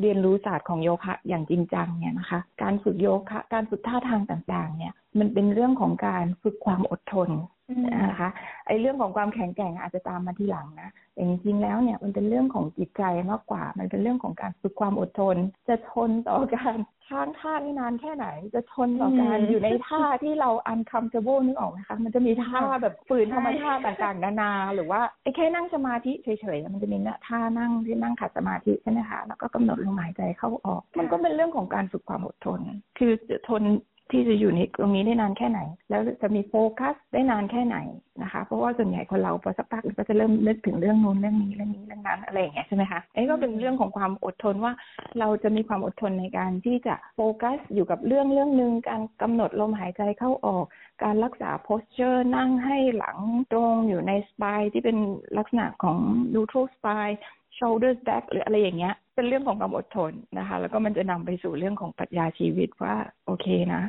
[0.00, 7.55] เรียนรู้ศาสตร์ของโยคะอย่างจริงจังเนี่ยนะคะ การฝึกโยคะ การฝึกท่าทางต่างๆ เนี่ย มันเป็นเรื่องของการฝึกความอดทนอืม
[8.04, 8.30] นะคะ
[8.66, 15.36] ไอ้เรื่องของความแข็งแกร่งอาจจะตามมาทีหลังนะแต่จริงๆแล้วเนี่ยมันเป็นเรื่องของจิตใจมากกว่า มันเป็นเรื่องของการฝึกความอดทน
[15.68, 32.60] จะทนต่อการค้างท่าได้นานแค่ไหน จะทนต่อการอืมอยู่ในท่าที่เรา uncomfortable นึกออกไหมคะมันจะมีท่าแบบฝืนธรรมชาติต่างๆนานา หรือว่าไอ้แค่นั่งสมาธิเฉยๆมันจะมีนะท่านั่งที่นั่งขัดสมาธิใช่ไหมคะแล้วก็กำหนดลมหายใจเข้าออก มันก็เป็นเรื่องของการฝึกความอดทน
[32.98, 33.62] คือจะทน
[34.10, 37.78] ที่จะอยู่ในตรงนี้ได้นานแค่ไหน แล้วจะมีโฟกัสได้นานแค่ไหน
[38.22, 44.72] นะคะ เพราะว่าส่วนใหญ่คนเราพอสักพักก็จะเริ่มนึกถึงเรื่องนู้นเรื่องนี้เรื่องนี้เรื่องนั้นอะไรอย่างเงี้ยใช่ไหมคะอันนี้ก็เป็นเรื่องของความอดทนว่า
[45.18, 50.64] เราจะมีความอดทนในการที่จะโฟกัสอยู่กับเรื่องเรื่องหนึ่งการกำหนดลมหายใจเข้าออก
[51.04, 53.18] การรักษาโพสเจอร์นั่งให้หลัง
[53.52, 54.98] ตรงอยู่ในสปายที่เป็น
[55.38, 55.98] ลักษณะของ
[56.34, 57.16] neutral spine
[57.58, 62.96] shoulders back หรืออะไรอย่างเงี้ย เป็นเรื่องของความอดทนนะคะ แล้วก็มันจะนำไปสู่เรื่องของปรัชญาชีวิตว่า
[63.26, 63.82] โอเคนะ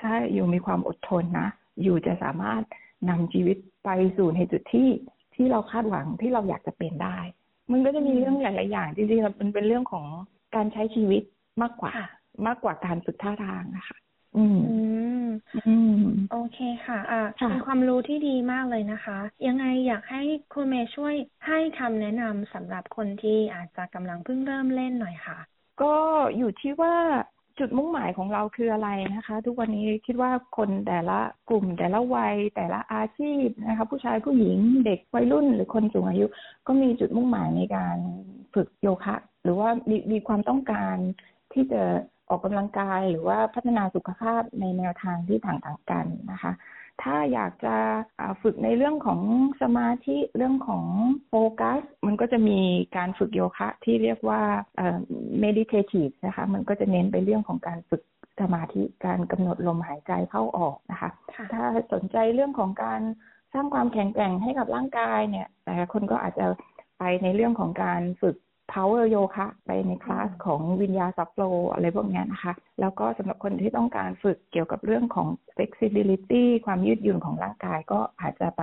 [0.00, 1.48] ถ้าอยู่มีความอดทนนะ
[1.82, 2.62] อยู่จะสามารถ
[3.10, 4.90] นำชีวิตไปสู่ในจุดที่
[5.34, 7.18] ที่เราคาดหวังที่เราอยากจะเป็นได้
[7.72, 10.06] มันก็จะมีเรื่องหลาย ๆ อย่างจริงๆมันเป็นเรื่องของ
[10.54, 11.22] การใช้ชีวิต
[11.62, 11.94] มากกว่า
[12.46, 13.96] มากกว่าการฝึกท่าทางนะคะ
[14.36, 14.78] อืมอื
[15.26, 15.28] ม
[15.66, 16.00] อืม
[16.32, 20.22] โอเคค่ะ อ่าค่ะเป็นความรู้ที่ดีมากเลยนะคะ ยังไงอยากให้
[20.52, 21.14] ครูเมย์ช่วย
[21.46, 25.38] ให้คำแนะนำสำหรับคนที่อาจจะกำลังเพิ่งเริ่มเล่นหน่อยค่ะ
[25.82, 25.94] ก็
[26.36, 26.94] อยู่ที่ว่า
[27.58, 31.18] จุดมุ่งหมายของเราคืออะไรนะคะ ทุกวันนี้คิดว่าคนแต่ละ
[31.48, 36.26] กลุ่ม แต่ละวัย แต่ละอาชีพนะคะ ผู้ชายผู้หญิงเด็กวัยรุ่น หรือคนสูงอายุ
[36.66, 37.96] ก็มีจุดมุ่งหมายในการ
[38.54, 40.96] ฝึกโยคะ หรือว่ามีมีความต้องการ
[41.52, 41.82] ที่จะ
[42.28, 46.52] ออกกำลังกายหรือว่าพัฒนาสุขภาพในแนวทางที่ต่างๆกันนะคะ
[47.02, 47.76] ถ้าอยากจะ
[48.18, 49.20] อ่าฝึกในเรื่องของ
[49.62, 50.84] สมาธิเรื่องของ
[51.28, 52.60] โฟกัส มันก็จะมี
[52.96, 54.42] การฝึกโยคะที่เรียกว่า
[54.76, 54.98] เอ่อ
[55.44, 58.02] meditative นะคะ มันก็จะเน้นไปเรื่องของการฝึก
[58.40, 61.10] สมาธิการกำหนดลมหายใจเข้าออกนะคะ
[61.52, 63.00] ถ้าสนใจเรื่องของการ
[63.52, 66.46] สร้างความแข็งแกร่งให้กับร่างกายเนี่ย แต่ละคนก็อาจจะ
[66.98, 68.36] ไปในเรื่องของการฝึก
[68.72, 71.42] power yoga ไปในคลาสของวิญญาสับโล
[71.72, 78.62] อะไรพวกเนี้ยนะคะ แล้วก็สำหรับคนที่ต้องการฝึกเกี่ยวกับเรื่องของ flexibility ความยืดหยุ่นของร่างกายก็อาจจะไป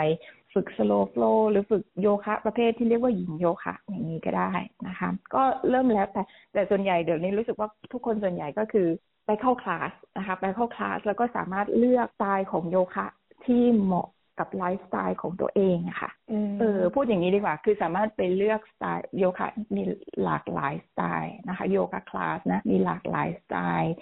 [0.53, 4.51] ฝึก slow flow หรือฝึกโยคะ ประเภทที่เรียกว่าหญิงโยคะ อย่างนี้ก็ได้
[4.87, 6.23] นะคะ ก็เริ่มแล้วแต่
[6.53, 8.87] แต่ส่วนใหญ่เดี๋ยวนี้รู้สึกว่าทุกคนส่วนใหญ่ก็คือ
[9.25, 13.07] ไปเข้าคลาสนะคะ ไปเข้าคลาสแล้วก็สามารถเลือกสไตล์ของโยคะ
[13.45, 14.07] ที่เหมาะ
[14.39, 16.11] กับไลฟ์สไตล์ของตัวเองอะค่ะ
[16.59, 19.81] เออพูดอย่างนี้ดีกว่า คือสามารถไปเลือกสไตล์โยคะมี
[20.23, 23.93] หลากหลายสไตล์นะคะ yoga class นะมีหลากหลายสไตล์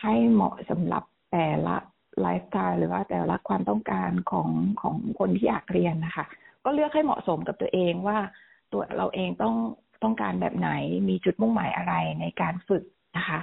[0.00, 1.76] ให้เหมาะสำหรับแต่ละ
[2.20, 4.48] ไลฟ์สไตล์หรือว่าแต่ละความต้องการของ
[4.82, 6.24] ของคนที่อยากเรียนนะคะ
[6.64, 8.18] ก็เลือกให้เหมาะสมกับตัวเองว่า
[8.72, 9.54] ตัวเราเองต้อง
[10.02, 10.70] ต้องการแบบไหน
[11.08, 12.84] มีจุดมุ่งหมายอะไรในการฝึก
[13.16, 13.40] นะคะ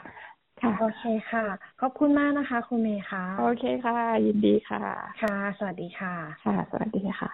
[0.61, 1.45] ค่ะ โอเคค่ะ
[1.81, 4.83] ขอบคุณมากนะคะครูเมย์ค่ะ โอเคค่ะ ยินดีค่ะ
[5.21, 7.31] ค่ะ สวัสดีค่ะ ค่ะ สวัสดีค่ะ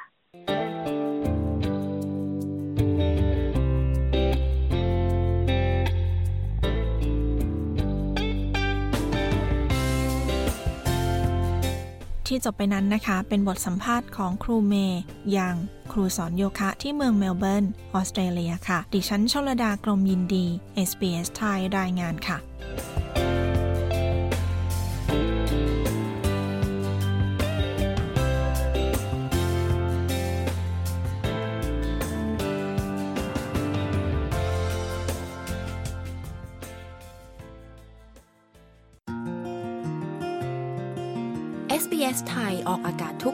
[12.27, 15.01] ที่จบไปนั้นนะคะ เป็นบทสัมภาษณ์ของครูเมย์
[15.37, 15.55] ยัง
[15.91, 20.45] ครูสอนโยคะที่เมืองเมลเบิร์น ออสเตรเลียค่ะ ดิฉันชลดากรมยินดี
[20.89, 22.37] SBS ไทยรายงานค่ะ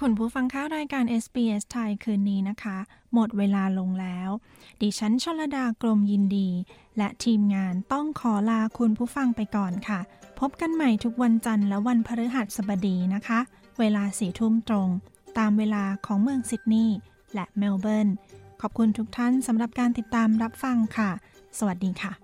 [0.00, 2.78] คุณผู้ฟังค้ารายการ SBS ไทยคืนนี้นะคะ
[3.14, 4.28] หมดเวลาลงแล้ว
[4.80, 6.48] ดิฉันชลดากรมยินดี
[6.98, 10.00] และทีมงานต้องขอลาคุณผู้ฟังไปก่อนค่ะ
[10.40, 13.38] พบกันใหม่ทุกวันจันทร์และวันพฤหัสบดีนะคะ
[13.78, 14.88] เวลาสี่ทุ่มตรง
[15.38, 16.96] ตามเวลาของเมืองซิดนีย์
[17.34, 18.08] และเมลเบิร์น
[18.60, 21.10] ขอบคุณทุกท่านสำหรับการติดตามรับฟังค่ะ
[21.58, 22.23] สวัสดีค่ะ